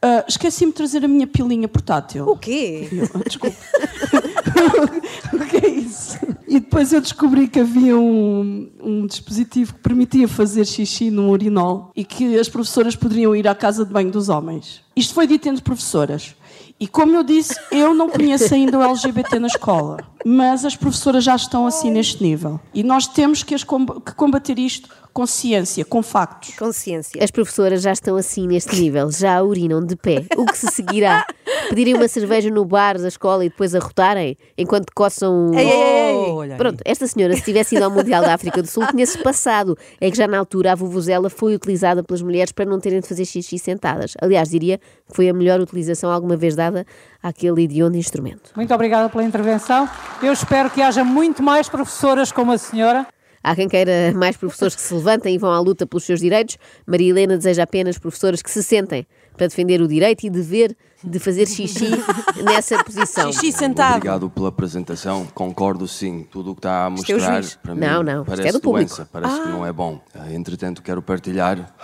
"Ah, 0.07 0.25
Esqueci-me 0.29 0.71
de 0.71 0.77
trazer 0.77 1.03
a 1.05 1.09
minha 1.09 1.27
pilinha 1.27 1.67
portátil. 1.67 2.29
O 2.29 2.37
quê? 2.37 2.89
E 2.93 2.99
eu, 2.99 3.09
Desculpa. 3.27 3.57
o 5.33 5.39
que 5.47 5.57
é 5.57 5.69
isso? 5.69 6.19
E 6.47 6.61
depois 6.61 6.93
eu 6.93 7.01
descobri 7.01 7.49
que 7.49 7.59
havia 7.59 7.97
um, 7.97 8.71
um 8.83 9.07
dispositivo 9.07 9.75
que 9.75 9.81
permitia 9.81 10.29
fazer 10.29 10.65
xixi 10.67 11.11
num 11.11 11.31
urinol 11.31 11.91
e 11.97 12.05
que 12.05 12.39
as 12.39 12.49
professoras 12.49 12.95
poderiam 12.95 13.35
ir 13.35 13.49
à 13.49 13.55
casa 13.55 13.85
de 13.85 13.93
banho 13.93 14.11
dos 14.11 14.29
homens. 14.29 14.83
Isto 14.95 15.15
foi 15.15 15.27
dito 15.27 15.49
entre 15.49 15.63
professoras. 15.63 16.35
E 16.79 16.89
como 16.89 17.15
eu 17.15 17.23
disse, 17.23 17.55
eu 17.71 17.95
não 17.95 18.09
conheço 18.11 18.53
ainda 18.53 18.79
o 18.79 18.83
LGBT 18.83 19.39
na 19.39 19.47
escola, 19.47 19.99
mas 20.25 20.65
as 20.65 20.75
professoras 20.77 21.23
já 21.25 21.37
estão 21.37 21.67
assim 21.67 21.91
neste 21.91 22.23
nível. 22.23 22.61
E 22.75 22.83
nós 22.83 23.07
temos 23.07 23.43
que, 23.43 23.55
as 23.55 23.63
comba- 23.63 24.01
que 24.01 24.13
combater 24.15 24.59
isto 24.59 24.89
com 25.13 25.25
ciência, 25.25 25.85
com 25.85 26.03
factos. 26.03 26.57
Consciência. 26.57 27.23
As 27.23 27.31
professoras 27.31 27.81
já 27.81 27.93
estão 27.93 28.17
assim 28.17 28.49
neste 28.49 28.75
nível, 28.75 29.11
já 29.13 29.41
urinam 29.41 29.81
de 29.87 29.95
pé. 29.95 30.27
O 30.37 30.45
que 30.45 30.59
se 30.59 30.67
seguirá? 30.67 31.25
Pedirem 31.69 31.95
uma 31.95 32.09
cerveja 32.09 32.51
no 32.51 32.65
bar 32.65 32.99
da 32.99 33.07
escola 33.07 33.45
e 33.45 33.49
depois 33.49 33.75
arrotarem 33.77 34.37
enquanto 34.59 34.87
coçam. 34.93 35.53
Ei, 35.55 35.71
ei, 35.71 35.83
ei. 35.83 36.04
Olha. 36.35 36.57
Pronto, 36.57 36.83
esta 36.85 37.07
senhora, 37.07 37.35
se 37.35 37.43
tivesse 37.43 37.77
ido 37.77 37.85
ao 37.85 37.91
Mundial 37.91 38.23
da 38.23 38.35
África 38.35 38.63
do 38.63 38.69
Sul, 38.69 38.87
tinha-se 38.89 39.19
passado. 39.19 39.77
É 40.01 40.11
que 40.11 40.17
já 40.17 40.27
na 40.27 40.39
altura 40.39 40.73
a 40.73 40.75
vuvuzela 40.75 41.31
foi 41.31 41.55
utilizada 41.55 42.03
pelas 42.03 42.23
mulheres 42.23 42.53
para 42.53 42.65
não 42.65 42.81
terem 42.81 43.01
de 43.01 43.09
fazer 43.09 43.25
xixi 43.25 43.59
sentadas. 43.59 44.15
Aliás, 44.21 44.49
diria 44.49 44.79
que 44.79 45.15
foi 45.15 45.29
a 45.29 45.35
melhor 45.35 45.61
utilização 45.61 46.11
alguma 46.11 46.37
vez 46.37 46.55
dada 46.55 46.87
àquele 47.23 47.63
hediondo 47.63 47.97
instrumento. 47.97 48.51
Muito 48.57 48.75
obrigada 48.75 49.09
pela 49.09 49.25
intervenção. 49.25 49.89
Eu 50.23 50.33
espero 50.33 50.71
que 50.71 50.83
haja 50.83 51.05
muito 51.05 51.43
mais 51.43 51.69
professoras 51.69 52.31
como 52.31 52.53
a 52.53 52.59
senhora. 52.59 53.07
Há 53.45 53.55
quem 53.55 53.69
queira 53.69 54.11
mais 54.17 54.39
professores 54.39 54.75
que 54.75 54.81
se 54.81 54.95
levantem 54.95 55.35
e 55.35 55.39
vão 55.39 55.53
à 55.53 55.61
luta 55.61 55.87
pelos 55.87 56.05
seus 56.05 56.19
direitos. 56.19 56.57
Maria 56.87 57.11
Helena 57.11 57.37
deseja 57.37 57.65
apenas 57.65 57.99
professores 57.99 58.41
que 58.41 58.51
se 58.51 58.63
sentem 58.63 59.07
para 59.37 59.47
defender 59.47 59.83
o 59.83 59.87
direito 59.87 60.25
e 60.25 60.31
dever 60.31 60.75
de 61.03 61.19
fazer 61.19 61.47
xixi 61.47 61.91
nessa 62.43 62.83
posição. 62.83 63.31
Xixi 63.31 63.53
sentado. 63.53 63.97
Obrigado 63.97 64.31
pela 64.31 64.49
apresentação. 64.49 65.27
Concordo 65.35 65.87
sim. 65.87 66.27
Tudo 66.31 66.53
o 66.53 66.55
que 66.55 66.61
está 66.61 66.85
a 66.85 66.87
é 66.87 66.91
mostrar 66.91 67.45
para 67.63 67.75
mim 67.75 67.81
Não, 67.83 68.03
não. 68.03 68.25
Parece 68.25 68.49
é 68.49 68.53
do 68.53 68.61
público. 68.61 68.89
doença, 68.89 69.07
parece 69.13 69.43
que 69.43 69.49
não 69.49 69.67
é 69.67 69.73
bom. 69.73 70.01
Ah, 70.15 70.33
Entretanto, 70.33 70.83
quero 70.83 71.03
partilhar. 71.03 71.75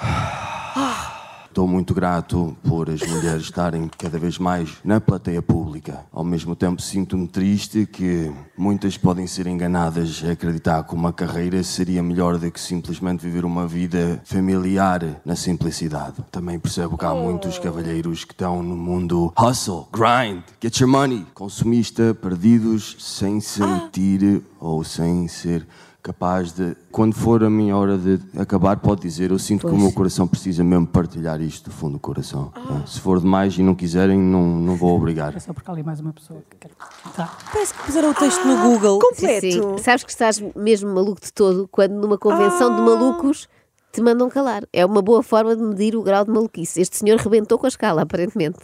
Estou 1.50 1.66
muito 1.66 1.92
grato 1.92 2.56
por 2.62 2.88
as 2.88 3.00
mulheres 3.00 3.42
estarem 3.42 3.90
cada 3.98 4.20
vez 4.20 4.38
mais 4.38 4.76
na 4.84 5.00
plateia 5.00 5.42
pública. 5.42 6.06
Ao 6.12 6.22
mesmo 6.22 6.54
tempo, 6.54 6.80
sinto-me 6.80 7.26
triste 7.26 7.86
que 7.86 8.32
muitas 8.56 8.96
podem 8.96 9.26
ser 9.26 9.48
enganadas 9.48 10.22
a 10.24 10.30
acreditar 10.30 10.84
que 10.84 10.94
uma 10.94 11.12
carreira 11.12 11.60
seria 11.64 12.04
melhor 12.04 12.38
do 12.38 12.48
que 12.52 12.60
simplesmente 12.60 13.26
viver 13.26 13.44
uma 13.44 13.66
vida 13.66 14.22
familiar 14.24 15.20
na 15.24 15.34
simplicidade. 15.34 16.24
Também 16.30 16.56
percebo 16.56 16.96
que 16.96 17.04
há 17.04 17.12
muitos 17.12 17.58
cavalheiros 17.58 18.24
que 18.24 18.32
estão 18.32 18.62
no 18.62 18.76
mundo 18.76 19.32
hustle, 19.36 19.88
grind, 19.92 20.44
get 20.62 20.78
your 20.78 20.88
money, 20.88 21.26
consumista, 21.34 22.14
perdidos, 22.14 22.94
sem 23.00 23.40
sentir 23.40 24.40
ou 24.60 24.84
sem 24.84 25.26
ser 25.26 25.66
capaz 26.02 26.52
de, 26.52 26.76
quando 26.90 27.14
for 27.14 27.44
a 27.44 27.50
minha 27.50 27.76
hora 27.76 27.96
de 27.96 28.18
acabar, 28.38 28.78
pode 28.78 29.02
dizer, 29.02 29.30
eu 29.30 29.38
sinto 29.38 29.66
que 29.66 29.72
o 29.72 29.78
meu 29.78 29.92
coração 29.92 30.26
precisa 30.26 30.64
mesmo 30.64 30.86
partilhar 30.86 31.40
isto 31.40 31.70
do 31.70 31.74
fundo 31.74 31.94
do 31.94 31.98
coração. 31.98 32.52
Se 32.86 33.00
for 33.00 33.20
demais 33.20 33.56
e 33.58 33.62
não 33.62 33.74
quiserem, 33.74 34.18
não, 34.18 34.44
não 34.44 34.76
vou 34.76 34.96
obrigar. 34.96 35.36
É 35.36 35.40
só 35.40 35.52
porque 35.52 35.70
há 35.70 35.74
ali 35.74 35.82
mais 35.82 36.00
uma 36.00 36.12
pessoa 36.12 36.42
que 36.48 36.56
quer. 36.56 36.70
Tá. 37.14 37.36
Parece 37.52 37.74
que 37.74 37.84
puseram 37.84 38.10
o 38.10 38.14
texto 38.14 38.44
no 38.46 38.56
Google. 38.62 38.98
Completo. 38.98 39.50
Sim, 39.50 39.78
sabes 39.78 40.04
que 40.04 40.10
estás 40.10 40.42
mesmo 40.54 40.92
maluco 40.94 41.20
de 41.20 41.32
todo 41.32 41.68
quando 41.68 41.92
numa 41.92 42.18
convenção 42.18 42.74
de 42.74 42.82
malucos 42.82 43.48
te 43.92 44.00
mandam 44.00 44.28
calar. 44.30 44.62
É 44.72 44.84
uma 44.86 45.02
boa 45.02 45.22
forma 45.22 45.54
de 45.56 45.62
medir 45.62 45.96
o 45.96 46.02
grau 46.02 46.24
de 46.24 46.30
maluquice. 46.30 46.80
Este 46.80 46.96
senhor 46.96 47.18
rebentou 47.18 47.58
com 47.58 47.66
a 47.66 47.68
escala, 47.68 48.02
aparentemente. 48.02 48.58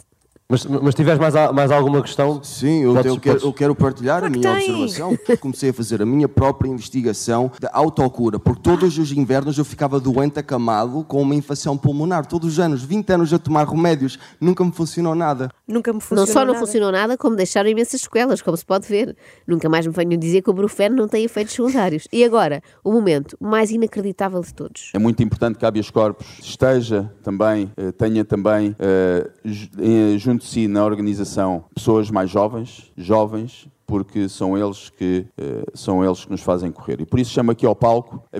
Mas, 0.49 0.65
mas 0.65 0.95
tiveres 0.95 1.19
mais, 1.19 1.35
a- 1.35 1.51
mais 1.51 1.69
alguma 1.71 2.01
questão? 2.01 2.41
Sim, 2.41 2.83
eu, 2.83 2.93
Podes- 2.93 3.05
eu 3.11 3.19
quero, 3.19 3.33
podes- 3.35 3.43
eu 3.43 3.53
quero 3.53 3.75
partilhar 3.75 4.23
a 4.23 4.29
Claro 4.29 4.33
minha 4.39 4.55
tem. 4.55 4.81
observação. 4.83 5.17
Comecei 5.41 5.71
a 5.71 5.73
fazer 5.73 6.01
a 6.01 6.05
minha 6.05 6.29
própria 6.29 6.69
investigação 6.69 7.51
da 7.59 7.69
autocura, 7.73 8.39
porque 8.39 8.61
todos 8.61 8.97
os 8.97 9.11
invernos 9.11 9.57
eu 9.57 9.65
ficava 9.65 9.99
doente, 9.99 10.39
acamado, 10.39 11.03
com 11.05 11.21
uma 11.21 11.35
infecção 11.35 11.77
pulmonar. 11.77 12.25
Todos 12.25 12.53
os 12.53 12.59
anos, 12.61 12.81
20 12.81 13.09
anos 13.11 13.33
a 13.33 13.37
tomar 13.37 13.67
remédios, 13.67 14.17
nunca 14.39 14.63
me 14.63 14.71
funcionou 14.71 15.13
nada. 15.13 15.49
Nunca 15.67 15.91
me 15.91 15.99
funcionou 15.99 16.25
não 16.25 16.33
só 16.33 16.39
não 16.45 16.53
nada. 16.53 16.59
funcionou 16.65 16.91
nada, 16.93 17.17
como 17.17 17.35
deixaram 17.35 17.69
imensas 17.69 17.99
sequelas, 17.99 18.41
como 18.41 18.55
se 18.55 18.65
pode 18.65 18.87
ver. 18.87 19.17
Nunca 19.45 19.67
mais 19.67 19.85
me 19.85 19.91
venham 19.91 20.17
dizer 20.17 20.41
que 20.43 20.49
o 20.49 20.53
Brufeno 20.53 20.95
não 20.95 21.09
tem 21.09 21.25
efeitos 21.25 21.55
secundários. 21.55 22.07
E 22.09 22.23
agora, 22.23 22.63
o 22.85 22.93
momento 22.93 23.35
mais 23.41 23.69
inacreditável 23.69 24.39
de 24.39 24.53
todos. 24.53 24.91
É 24.93 24.99
muito 24.99 25.21
importante 25.21 25.57
que 25.59 25.65
a 25.65 25.67
habeas 25.67 25.89
corpus 25.89 26.25
esteja 26.41 27.11
também, 27.21 27.69
eh, 27.75 27.91
tenha 27.91 28.23
também 28.23 28.73
eh, 28.79 29.29
eh, 29.45 30.17
junto 30.17 30.36
de 30.37 30.45
si 30.45 30.67
na 30.67 30.85
organização 30.85 31.65
pessoas 31.73 32.09
mais 32.09 32.29
jovens, 32.29 32.91
jovens, 32.97 33.67
porque 33.85 34.27
são 34.29 34.57
eles 34.57 34.89
que 34.89 35.25
eh, 35.37 35.63
são 35.73 36.03
eles 36.03 36.25
que 36.25 36.31
nos 36.31 36.41
fazem 36.41 36.71
correr. 36.71 37.01
E 37.01 37.05
por 37.05 37.19
isso 37.19 37.31
chamo 37.31 37.51
aqui 37.51 37.65
ao 37.65 37.75
palco 37.75 38.21
a 38.33 38.37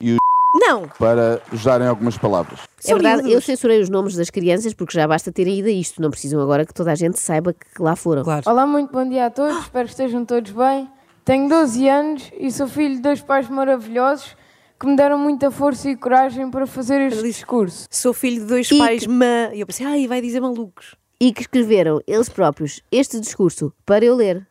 e 0.00 0.12
o 0.14 0.16
Não. 0.54 0.88
para 0.98 1.40
nos 1.50 1.62
darem 1.64 1.86
algumas 1.86 2.16
palavras. 2.18 2.60
É 2.84 2.92
verdade, 2.94 3.30
eu 3.30 3.40
censurei 3.40 3.80
os 3.80 3.88
nomes 3.88 4.14
das 4.14 4.30
crianças 4.30 4.74
porque 4.74 4.94
já 4.98 5.06
basta 5.06 5.30
terem 5.32 5.58
ido 5.58 5.68
a 5.68 5.72
isto. 5.72 6.00
Não 6.02 6.10
precisam 6.10 6.40
agora 6.40 6.64
que 6.66 6.74
toda 6.74 6.92
a 6.92 6.94
gente 6.94 7.18
saiba 7.18 7.52
que 7.52 7.82
lá 7.82 7.94
foram. 7.96 8.22
Claro. 8.22 8.42
Olá, 8.46 8.66
muito 8.66 8.92
bom 8.92 9.08
dia 9.08 9.26
a 9.26 9.30
todos, 9.30 9.56
espero 9.58 9.84
que 9.86 9.90
estejam 9.92 10.24
todos 10.24 10.50
bem. 10.52 10.88
Tenho 11.24 11.48
12 11.48 11.88
anos 11.88 12.30
e 12.38 12.50
sou 12.50 12.68
filho 12.68 12.96
de 12.96 13.02
dois 13.02 13.20
pais 13.20 13.48
maravilhosos 13.48 14.36
que 14.78 14.86
me 14.86 14.94
deram 14.96 15.18
muita 15.18 15.50
força 15.50 15.90
e 15.90 15.96
coragem 15.96 16.50
para 16.50 16.66
fazer 16.66 17.00
este 17.00 17.22
discurso. 17.22 17.86
Sou 17.90 18.12
filho 18.12 18.42
de 18.42 18.46
dois 18.46 18.70
E 18.70 18.78
pais 18.78 19.06
que-. 19.06 19.12
E 19.54 19.60
eu 19.60 19.66
pensei, 19.66 19.86
ai, 19.86 20.06
vai 20.06 20.20
dizer 20.20 20.40
malucos. 20.40 20.94
E 21.18 21.32
que 21.32 21.40
escreveram 21.40 22.00
eles 22.06 22.28
próprios 22.28 22.82
este 22.92 23.18
discurso 23.18 23.72
para 23.86 24.04
eu 24.04 24.14
ler. 24.14 24.46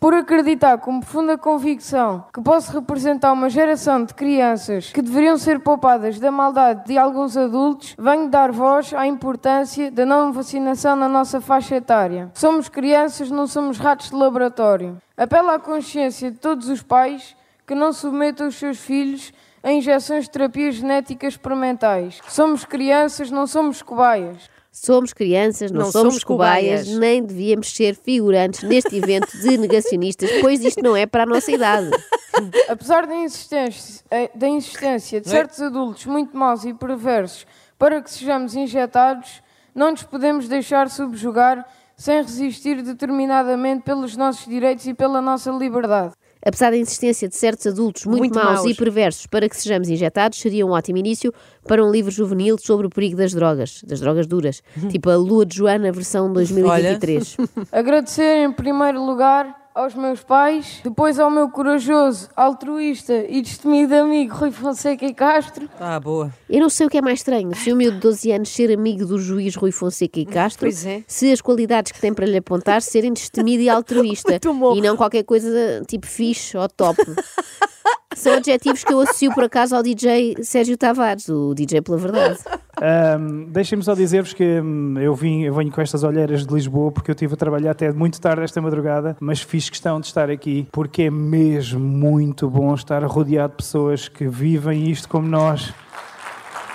Por 0.00 0.12
acreditar 0.14 0.78
com 0.78 0.98
profunda 0.98 1.38
convicção 1.38 2.24
que 2.34 2.42
posso 2.42 2.72
representar 2.72 3.32
uma 3.32 3.48
geração 3.48 4.04
de 4.04 4.12
crianças 4.12 4.90
que 4.90 5.00
deveriam 5.00 5.38
ser 5.38 5.60
poupadas 5.60 6.18
da 6.18 6.32
maldade 6.32 6.86
de 6.86 6.98
alguns 6.98 7.36
adultos, 7.36 7.94
venho 7.96 8.28
dar 8.28 8.50
voz 8.50 8.92
à 8.92 9.06
importância 9.06 9.88
da 9.88 10.04
não 10.04 10.32
vacinação 10.32 10.96
na 10.96 11.08
nossa 11.08 11.40
faixa 11.40 11.76
etária. 11.76 12.32
Somos 12.34 12.68
crianças, 12.68 13.30
não 13.30 13.46
somos 13.46 13.78
ratos 13.78 14.10
de 14.10 14.16
laboratório. 14.16 15.00
Apelo 15.16 15.50
à 15.50 15.58
consciência 15.60 16.32
de 16.32 16.38
todos 16.38 16.68
os 16.68 16.82
pais 16.82 17.36
que 17.64 17.74
não 17.74 17.92
submetam 17.92 18.48
os 18.48 18.56
seus 18.56 18.78
filhos 18.78 19.32
a 19.62 19.70
injeções 19.70 20.24
de 20.24 20.30
terapias 20.30 20.76
genéticas 20.76 21.34
experimentais. 21.34 22.20
Somos 22.28 22.64
crianças, 22.64 23.30
não 23.30 23.46
somos 23.46 23.82
cobaias. 23.82 24.48
Somos 24.78 25.14
crianças, 25.14 25.70
não, 25.70 25.84
Não 25.84 25.90
somos, 25.90 26.08
somos 26.12 26.24
cobaias, 26.24 26.80
cobaias. 26.82 26.98
nem 26.98 27.22
devíamos 27.22 27.74
ser 27.74 27.94
figurantes 27.96 28.62
neste 28.62 28.94
evento 28.94 29.26
de 29.38 29.56
negacionistas, 29.56 30.30
pois 30.42 30.62
isto 30.62 30.82
não 30.82 30.94
é 30.94 31.06
para 31.06 31.22
a 31.22 31.26
nossa 31.26 31.50
idade. 31.50 31.90
Apesar 32.68 33.06
da 33.06 33.16
insistência, 33.16 34.04
eh, 34.10 34.30
da 34.34 34.46
insistência 34.46 35.18
de 35.18 35.30
certos 35.30 35.62
adultos 35.62 36.04
muito 36.04 36.36
maus 36.36 36.66
e 36.66 36.74
perversos 36.74 37.46
para 37.78 38.02
que 38.02 38.10
sejamos 38.10 38.54
injetados, 38.54 39.42
não 39.74 39.92
nos 39.92 40.02
podemos 40.02 40.46
deixar 40.46 40.90
subjugar 40.90 41.66
sem 41.96 42.20
resistir 42.20 42.82
determinadamente 42.82 43.82
pelos 43.82 44.14
nossos 44.14 44.44
direitos 44.46 44.86
e 44.86 44.92
pela 44.92 45.22
nossa 45.22 45.50
liberdade. 45.50 46.12
Apesar 46.44 46.70
da 46.70 46.76
insistência 46.76 47.28
de 47.28 47.34
certos 47.34 47.66
adultos 47.66 48.04
muito, 48.04 48.18
Muito 48.20 48.34
maus, 48.34 48.60
maus. 48.60 48.70
e 48.70 48.74
perversos 48.74 49.26
para 49.26 49.48
que 49.48 49.56
sejamos 49.56 49.88
injetados, 49.88 50.38
seria 50.40 50.64
um 50.64 50.70
ótimo 50.70 50.98
início 50.98 51.32
para 51.66 51.84
um 51.84 51.90
livro 51.90 52.10
juvenil 52.10 52.56
sobre 52.58 52.86
o 52.86 52.90
perigo 52.90 53.16
das 53.16 53.32
drogas, 53.32 53.82
das 53.84 54.00
drogas 54.00 54.26
duras, 54.26 54.62
tipo 54.90 55.10
a 55.10 55.16
Lua 55.16 55.44
de 55.44 55.56
Joana 55.56 55.90
versão 55.90 56.32
2023. 56.32 57.36
Agradecer 57.72 58.44
em 58.44 58.52
primeiro 58.52 59.04
lugar 59.04 59.65
aos 59.76 59.94
meus 59.94 60.22
pais, 60.22 60.80
depois 60.82 61.18
ao 61.18 61.30
meu 61.30 61.50
corajoso, 61.50 62.30
altruísta 62.34 63.12
e 63.28 63.42
destemido 63.42 63.94
amigo 63.94 64.34
Rui 64.34 64.50
Fonseca 64.50 65.04
e 65.04 65.12
Castro, 65.12 65.68
Ah, 65.78 66.00
boa. 66.00 66.32
Eu 66.48 66.60
não 66.60 66.70
sei 66.70 66.86
o 66.86 66.90
que 66.90 66.96
é 66.96 67.02
mais 67.02 67.18
estranho, 67.18 67.54
se 67.54 67.70
o 67.70 67.76
miúdo 67.76 67.96
de 67.96 68.00
12 68.00 68.32
anos 68.32 68.48
ser 68.48 68.72
amigo 68.72 69.04
do 69.04 69.18
juiz 69.18 69.54
Rui 69.54 69.70
Fonseca 69.70 70.18
e 70.18 70.24
Castro, 70.24 70.60
Pois 70.66 70.86
é. 70.86 71.02
se 71.06 71.30
as 71.30 71.42
qualidades 71.42 71.92
que 71.92 72.00
tem 72.00 72.14
para 72.14 72.24
lhe 72.24 72.38
apontar 72.38 72.80
serem 72.80 73.12
destemido 73.12 73.62
e 73.62 73.68
altruísta, 73.70 74.30
Muito 74.32 74.54
bom. 74.54 74.74
e 74.76 74.80
não 74.80 74.96
qualquer 74.96 75.24
coisa 75.24 75.82
tipo 75.86 76.06
fixe 76.06 76.56
ou 76.56 76.66
top. 76.70 76.98
São 78.16 78.32
adjetivos 78.32 78.82
que 78.82 78.92
eu 78.92 79.00
associo 79.00 79.32
por 79.34 79.44
acaso 79.44 79.76
ao 79.76 79.82
DJ 79.82 80.36
Sérgio 80.42 80.76
Tavares, 80.78 81.28
o 81.28 81.54
DJ 81.54 81.82
pela 81.82 81.98
verdade. 81.98 82.38
Ahm, 82.80 83.44
Deixem-me 83.50 83.84
só 83.84 83.94
dizer-vos 83.94 84.32
que 84.32 84.42
hum, 84.60 84.98
eu, 84.98 85.14
vim, 85.14 85.42
eu 85.42 85.54
venho 85.54 85.70
com 85.70 85.82
estas 85.82 86.02
olheiras 86.02 86.46
de 86.46 86.52
Lisboa 86.52 86.90
porque 86.90 87.10
eu 87.10 87.14
estive 87.14 87.34
a 87.34 87.36
trabalhar 87.36 87.72
até 87.72 87.92
muito 87.92 88.18
tarde 88.18 88.42
esta 88.42 88.60
madrugada, 88.60 89.16
mas 89.20 89.42
fiz 89.42 89.68
questão 89.68 90.00
de 90.00 90.06
estar 90.06 90.30
aqui 90.30 90.66
porque 90.72 91.02
é 91.02 91.10
mesmo 91.10 91.78
muito 91.78 92.48
bom 92.48 92.74
estar 92.74 93.04
rodeado 93.04 93.50
de 93.50 93.56
pessoas 93.58 94.08
que 94.08 94.26
vivem 94.26 94.90
isto 94.90 95.08
como 95.08 95.28
nós. 95.28 95.74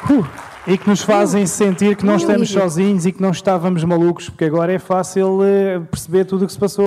Uh, 0.10 0.51
e 0.68 0.78
que 0.78 0.88
nos 0.88 1.02
fazem 1.02 1.46
sentir 1.48 1.96
que 1.96 2.06
não 2.06 2.16
estamos 2.16 2.50
sozinhos 2.50 3.06
e 3.06 3.12
que 3.12 3.22
não 3.22 3.32
estávamos 3.32 3.84
malucos, 3.84 4.30
porque 4.30 4.46
agora 4.46 4.72
é 4.72 4.80
fácil 4.80 5.44
eh, 5.44 5.80
perceber 5.80 6.26
tudo 6.26 6.44
o 6.44 6.48
que 6.48 6.54
se 6.54 6.60
passou. 6.60 6.86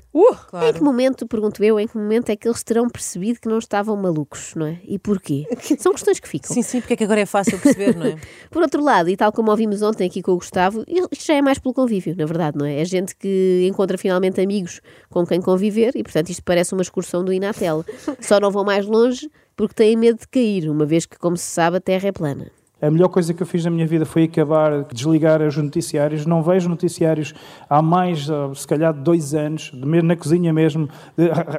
Em 0.62 0.72
que 0.72 0.82
momento, 0.82 1.26
pergunto 1.26 1.64
eu, 1.64 1.80
em 1.80 1.88
que 1.88 1.96
momento 1.96 2.30
é 2.30 2.36
que 2.36 2.46
eles 2.46 2.62
terão 2.62 2.88
percebido 2.88 3.40
que 3.40 3.48
não 3.48 3.58
estavam 3.58 3.96
malucos, 3.96 4.54
não 4.54 4.66
é? 4.66 4.78
E 4.84 4.98
porquê? 4.98 5.46
São 5.78 5.92
questões 5.92 6.20
que 6.20 6.28
ficam. 6.28 6.54
Sim, 6.54 6.62
sim, 6.62 6.80
porque 6.80 6.92
é 6.92 6.96
que 6.96 7.04
agora 7.04 7.20
é 7.20 7.26
fácil 7.26 7.58
perceber, 7.58 7.96
não 7.96 8.06
é? 8.06 8.16
Por 8.50 8.62
outro 8.62 8.82
lado, 8.82 9.08
e 9.08 9.16
tal 9.16 9.32
como 9.32 9.50
ouvimos 9.50 9.82
ontem 9.82 10.06
aqui 10.06 10.22
com 10.22 10.32
o 10.32 10.36
Gustavo, 10.36 10.84
isto 10.86 11.26
já 11.26 11.34
é 11.34 11.42
mais 11.42 11.58
pelo 11.58 11.74
convívio, 11.74 12.14
na 12.16 12.24
verdade, 12.24 12.56
não 12.56 12.64
é? 12.64 12.80
É 12.80 12.84
gente 12.84 13.16
que 13.16 13.66
encontra 13.68 13.98
finalmente 13.98 14.40
amigos 14.40 14.80
com 15.10 15.26
quem 15.26 15.40
conviver 15.40 15.92
e, 15.96 16.02
portanto, 16.04 16.30
isto 16.30 16.42
parece 16.44 16.72
uma 16.72 16.82
excursão 16.82 17.24
do 17.24 17.32
Inatel. 17.32 17.84
Só 18.20 18.38
não 18.38 18.50
vão 18.50 18.64
mais 18.64 18.86
longe 18.86 19.28
porque 19.56 19.74
têm 19.74 19.96
medo 19.96 20.20
de 20.20 20.28
cair, 20.28 20.70
uma 20.70 20.86
vez 20.86 21.06
que, 21.06 21.18
como 21.18 21.36
se 21.36 21.44
sabe, 21.44 21.78
a 21.78 21.80
Terra 21.80 22.08
é 22.08 22.12
plana. 22.12 22.50
A 22.86 22.90
melhor 22.90 23.08
coisa 23.08 23.32
que 23.32 23.42
eu 23.42 23.46
fiz 23.46 23.64
na 23.64 23.70
minha 23.70 23.86
vida 23.86 24.04
foi 24.04 24.24
acabar, 24.24 24.84
desligar 24.92 25.40
os 25.40 25.56
noticiários. 25.56 26.26
Não 26.26 26.42
vejo 26.42 26.68
noticiários 26.68 27.32
há 27.68 27.80
mais, 27.80 28.28
ah, 28.30 28.50
se 28.54 28.66
calhar, 28.66 28.92
dois 28.92 29.32
anos, 29.34 29.72
na 29.74 30.14
cozinha 30.16 30.52
mesmo. 30.52 30.88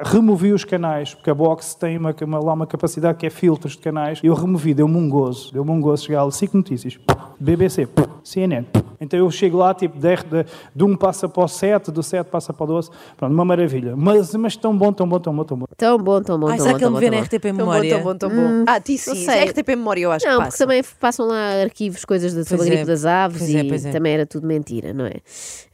Removi 0.04 0.52
os 0.52 0.64
canais, 0.64 1.14
porque 1.14 1.30
a 1.30 1.34
Box 1.34 1.74
tem 1.74 1.98
uma, 1.98 2.14
uma- 2.22 2.38
lá 2.38 2.52
uma 2.52 2.66
capacidade 2.66 3.18
que 3.18 3.26
é 3.26 3.30
filtros 3.30 3.72
de 3.72 3.78
canais. 3.78 4.20
Eu 4.22 4.34
removi, 4.34 4.72
deu-me 4.74 4.96
um 4.96 5.08
gozo. 5.08 5.52
Deu-me 5.52 5.70
um 5.70 5.80
gozo 5.80 6.04
chegar 6.04 6.22
lá. 6.22 6.30
Cinco 6.30 6.56
notícias. 6.56 6.98
BBC, 7.40 7.88
CNN. 8.22 8.64
Então 9.00 9.18
eu 9.18 9.30
chego 9.30 9.58
lá, 9.58 9.74
tipo, 9.74 9.98
de, 9.98 10.16
de, 10.16 10.46
de 10.74 10.84
um 10.84 10.96
passa 10.96 11.28
para 11.28 11.44
o 11.44 11.48
7, 11.48 11.90
do 11.90 12.02
7 12.02 12.26
passa 12.28 12.52
para 12.52 12.64
o 12.64 12.66
12. 12.66 12.90
Pronto, 13.16 13.32
uma 13.32 13.44
maravilha. 13.44 13.94
Mas, 13.96 14.34
mas 14.34 14.56
tão 14.56 14.76
bom, 14.76 14.92
tão 14.92 15.08
bom, 15.08 15.18
tão 15.20 15.34
bom, 15.34 15.44
tão 15.44 15.56
bom. 15.58 15.66
Tão 15.76 15.98
bom, 15.98 16.22
tão 16.22 16.38
bom, 16.38 16.48
Ai, 16.48 16.56
tão 16.56 16.66
será 16.66 16.72
bom, 16.72 16.78
que 16.78 16.84
tão 16.84 16.88
ele 16.90 16.94
bom, 16.94 17.00
vê 17.00 17.06
tão 17.06 17.14
na 17.14 17.20
bom. 17.20 17.26
RTP 17.26 17.42
Tão 17.42 17.52
bom, 17.52 17.58
Memória? 17.58 17.90
tão 17.94 18.02
bom, 18.02 18.16
tão 18.16 18.30
bom. 18.30 18.64
Ah, 18.66 18.80
ti 18.80 18.92
não 19.06 19.14
sim. 19.14 19.24
sei. 19.24 19.44
RTP 19.44 19.68
Memória 19.70 20.00
eu 20.02 20.12
acho 20.12 20.24
Não, 20.26 20.32
que 20.32 20.36
porque 20.38 20.50
passa. 20.50 20.58
também 20.64 20.82
passam 21.00 21.26
lá 21.26 21.62
arquivos, 21.62 22.04
coisas 22.04 22.34
da- 22.34 22.44
sobre 22.44 22.64
a 22.64 22.66
é, 22.66 22.70
gripe 22.70 22.84
das 22.86 23.04
aves 23.04 23.38
pois 23.38 23.54
é, 23.54 23.58
e 23.60 23.68
pois 23.68 23.84
é. 23.86 23.90
também 23.92 24.12
era 24.14 24.26
tudo 24.26 24.46
mentira, 24.46 24.92
não 24.92 25.06
é? 25.06 25.14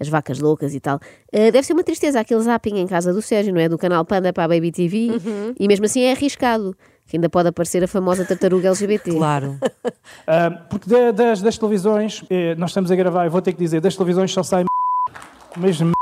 As 0.01 0.09
vacas 0.09 0.39
loucas 0.41 0.75
e 0.75 0.81
tal. 0.81 0.99
Ah, 1.33 1.51
deve 1.51 1.63
ser 1.63 1.73
uma 1.73 1.85
tristeza 1.85 2.21
aquele 2.21 2.41
zapping 2.41 2.77
em 2.79 2.87
casa 2.87 3.13
do 3.13 3.23
Sérgio, 3.23 3.53
não 3.55 3.61
é? 3.61 3.69
Do 3.69 3.79
canal 3.79 4.05
Panda 4.05 4.33
para 4.33 4.45
a 4.45 4.49
Baby 4.49 4.71
TV 4.73 5.11
Uhum. 5.13 5.55
e 5.59 5.69
mesmo 5.69 5.85
assim 5.87 6.03
é 6.03 6.13
arriscado. 6.13 6.77
Que 7.13 7.19
ainda 7.19 7.29
pode 7.29 7.47
aparecer 7.51 7.85
a 7.85 7.87
famosa 7.87 8.25
tartaruga 8.25 8.69
LGBT. 8.69 9.11
Claro. 9.21 9.59
Ah, 10.27 10.51
porque 10.71 10.89
da- 10.89 11.11
das, 11.11 11.43
das 11.43 11.59
televisões, 11.59 12.25
eh, 12.31 12.55
nós 12.55 12.71
estamos 12.71 12.91
a 12.91 12.97
gravar, 12.97 13.27
eu 13.27 13.31
vou 13.31 13.43
ter 13.43 13.53
que 13.53 13.59
dizer, 13.59 13.83
das 13.83 13.95
televisões 13.95 14.33
só 14.33 14.43
sai 14.43 14.65
mesmo 15.59 15.93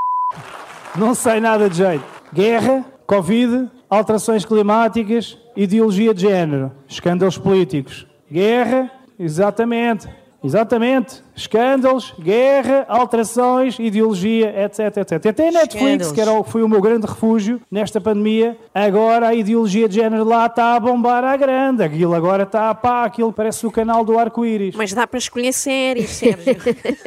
não 0.97 1.13
sai 1.13 1.41
nada 1.41 1.69
de 1.69 1.79
jeito. 1.79 2.05
Guerra, 2.33 2.85
Covid, 3.09 3.69
alterações 3.89 4.45
climáticas, 4.45 5.37
ideologia 5.57 6.15
de 6.15 6.21
género, 6.23 6.71
escândalos 6.87 7.37
políticos. 7.37 8.07
Guerra, 8.31 8.89
exatamente, 9.19 10.09
exatamente. 10.45 11.25
Escândalos, 11.41 12.13
guerra, 12.21 12.85
alterações, 12.87 13.79
ideologia, 13.79 14.53
etc, 14.63 14.99
etc. 14.99 15.27
Até 15.27 15.49
a 15.49 15.53
Netflix, 15.53 16.13
que 16.13 16.21
era 16.21 16.33
o, 16.33 16.45
foi 16.45 16.63
o 16.63 16.69
meu 16.69 16.83
grande 16.83 17.07
refúgio 17.07 17.63
nesta 17.71 17.99
pandemia, 17.99 18.59
agora 18.75 19.29
a 19.29 19.35
ideologia 19.35 19.89
de 19.89 19.95
género 19.95 20.23
lá 20.25 20.45
está 20.45 20.77
a 20.77 20.81
bombar 20.81 21.25
à 21.25 21.35
grande. 21.39 21.83
Aquilo 21.83 22.13
agora 22.13 22.43
está, 22.43 22.75
pá, 22.75 23.07
aquilo 23.07 23.33
parece 23.33 23.67
o 23.67 23.71
canal 23.71 24.05
do 24.05 24.19
arco-íris. 24.19 24.75
Mas 24.77 24.93
dá 24.93 25.07
para 25.07 25.19
escolher 25.19 25.55
séries, 25.55 26.11
Sérgio. 26.11 26.57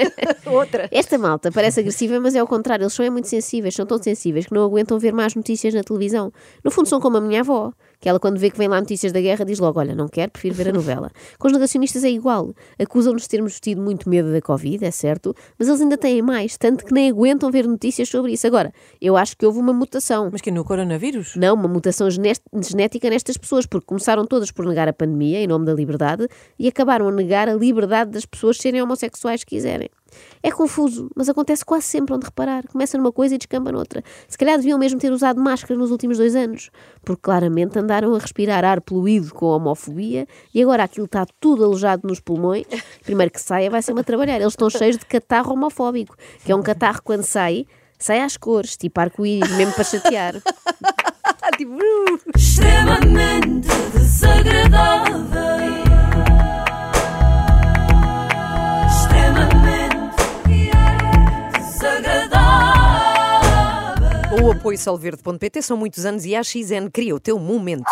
Outra. 0.52 0.90
Esta 0.92 1.16
malta 1.20 1.52
parece 1.52 1.82
agressiva, 1.82 2.20
mas 2.20 2.34
é 2.34 2.40
ao 2.40 2.48
contrário, 2.48 2.84
eles 2.84 2.94
são 2.94 3.06
é 3.06 3.12
muito 3.12 3.28
sensíveis, 3.28 3.76
são 3.76 3.86
tão 3.86 4.02
sensíveis 4.02 4.48
que 4.48 4.54
não 4.54 4.64
aguentam 4.64 4.98
ver 4.98 5.14
más 5.14 5.36
notícias 5.36 5.76
na 5.76 5.84
televisão. 5.84 6.34
No 6.64 6.72
fundo, 6.72 6.90
são 6.90 7.00
como 7.00 7.18
a 7.18 7.22
minha 7.22 7.42
avó, 7.42 7.72
que 8.04 8.10
ela, 8.10 8.20
quando 8.20 8.38
vê 8.38 8.50
que 8.50 8.58
vem 8.58 8.68
lá 8.68 8.82
notícias 8.82 9.14
da 9.14 9.22
guerra, 9.22 9.46
diz 9.46 9.60
logo: 9.60 9.80
Olha, 9.80 9.96
não 9.96 10.10
quero, 10.10 10.30
prefiro 10.30 10.54
ver 10.54 10.68
a 10.68 10.74
novela. 10.74 11.10
Com 11.40 11.48
os 11.48 11.54
negacionistas 11.54 12.04
é 12.04 12.10
igual. 12.10 12.54
Acusam-nos 12.78 13.22
de 13.22 13.30
termos 13.30 13.62
tido 13.62 13.82
muito 13.82 14.10
medo 14.10 14.23
da 14.32 14.42
Covid, 14.42 14.86
é 14.86 14.92
certo, 14.92 15.36
mas 15.58 15.68
eles 15.68 15.82
ainda 15.82 15.98
têm 15.98 16.22
mais, 16.22 16.58
tanto 16.58 16.86
que 16.86 16.94
nem 16.94 17.10
aguentam 17.10 17.52
ver 17.52 17.68
notícias 17.68 18.08
sobre 18.10 18.34
isso. 18.34 18.48
Agora, 18.48 18.72
eu 19.02 19.18
acho 19.18 19.36
que 19.36 19.46
houve 19.46 19.60
uma 19.60 19.74
mutação. 19.74 20.30
Mas 20.32 20.42
que 20.42 20.52
no 20.52 20.64
coronavírus? 20.64 21.36
Não, 21.36 21.56
uma 21.56 21.68
mutação 21.68 22.08
genética 22.10 23.10
nestas 23.10 23.38
pessoas, 23.38 23.66
porque 23.66 23.86
começaram 23.86 24.26
todas 24.26 24.52
por 24.52 24.66
negar 24.66 24.88
a 24.88 24.94
pandemia 24.94 25.40
em 25.40 25.48
nome 25.48 25.66
da 25.66 25.74
liberdade 25.74 26.28
e 26.58 26.68
acabaram 26.68 27.08
a 27.08 27.12
negar 27.12 27.50
a 27.50 27.54
liberdade 27.54 28.12
das 28.12 28.26
pessoas 28.26 28.58
serem 28.58 28.82
homossexuais 28.82 29.42
se 29.42 29.46
quiserem. 29.46 29.90
É 30.42 30.52
confuso, 30.52 31.10
mas 31.16 31.30
acontece 31.30 31.64
quase 31.64 31.86
sempre 31.86 32.14
onde 32.14 32.26
reparar. 32.26 32.68
Começa 32.68 32.98
numa 32.98 33.12
coisa 33.12 33.36
e 33.36 33.38
descamba 33.38 33.72
noutra. 33.72 34.04
Se 34.28 34.38
calhar 34.38 34.58
deviam 34.58 34.78
mesmo 34.78 35.00
ter 35.00 35.12
usado 35.12 35.42
máscara 35.42 35.80
nos 35.80 35.92
últimos 35.92 36.18
dois 36.18 36.36
anos, 36.36 36.70
porque 37.04 37.22
claramente 37.22 37.80
andaram 37.80 38.14
a 38.14 38.20
respirar 38.20 38.66
ar 38.66 38.82
poluído 38.82 39.34
com 39.34 39.46
homofobia 39.48 40.28
e 40.54 40.62
agora 40.62 40.84
aquilo 40.84 41.06
está 41.06 41.26
tudo 41.40 41.64
alojado 41.64 42.08
nos 42.08 42.20
pulmões. 42.20 42.66
Primeiro 43.04 43.32
que 43.32 43.42
saia, 43.42 43.70
vai 43.70 43.82
ser 43.82 43.94
uma 43.94 44.04
trabalhar. 44.04 44.36
Eles 44.36 44.54
estão 44.54 44.70
cheios 44.70 44.98
de 44.98 45.06
catarro 45.06 45.54
homofóbico, 45.54 46.16
que 46.44 46.52
é 46.52 46.56
um 46.56 46.62
catarro 46.62 47.02
quando 47.04 47.24
sai, 47.24 47.66
sai 47.98 48.22
às 48.22 48.38
cores, 48.38 48.78
tipo 48.78 49.00
arco-íris, 49.00 49.52
mesmo 49.52 49.74
para 49.74 49.84
chatear. 49.84 50.36
tipo, 51.58 51.74
uh. 51.74 52.20
extremamente 52.36 53.68
desagradável. 53.94 55.93
O 64.44 64.52
apoio 64.52 64.78
solverde.pt 64.78 65.62
são 65.62 65.78
muitos 65.78 66.06
anos 66.06 66.26
e 66.26 66.36
a 66.36 66.44
XN 66.44 66.90
cria 66.92 67.16
o 67.16 67.20
teu 67.20 67.40
momento. 67.40 67.86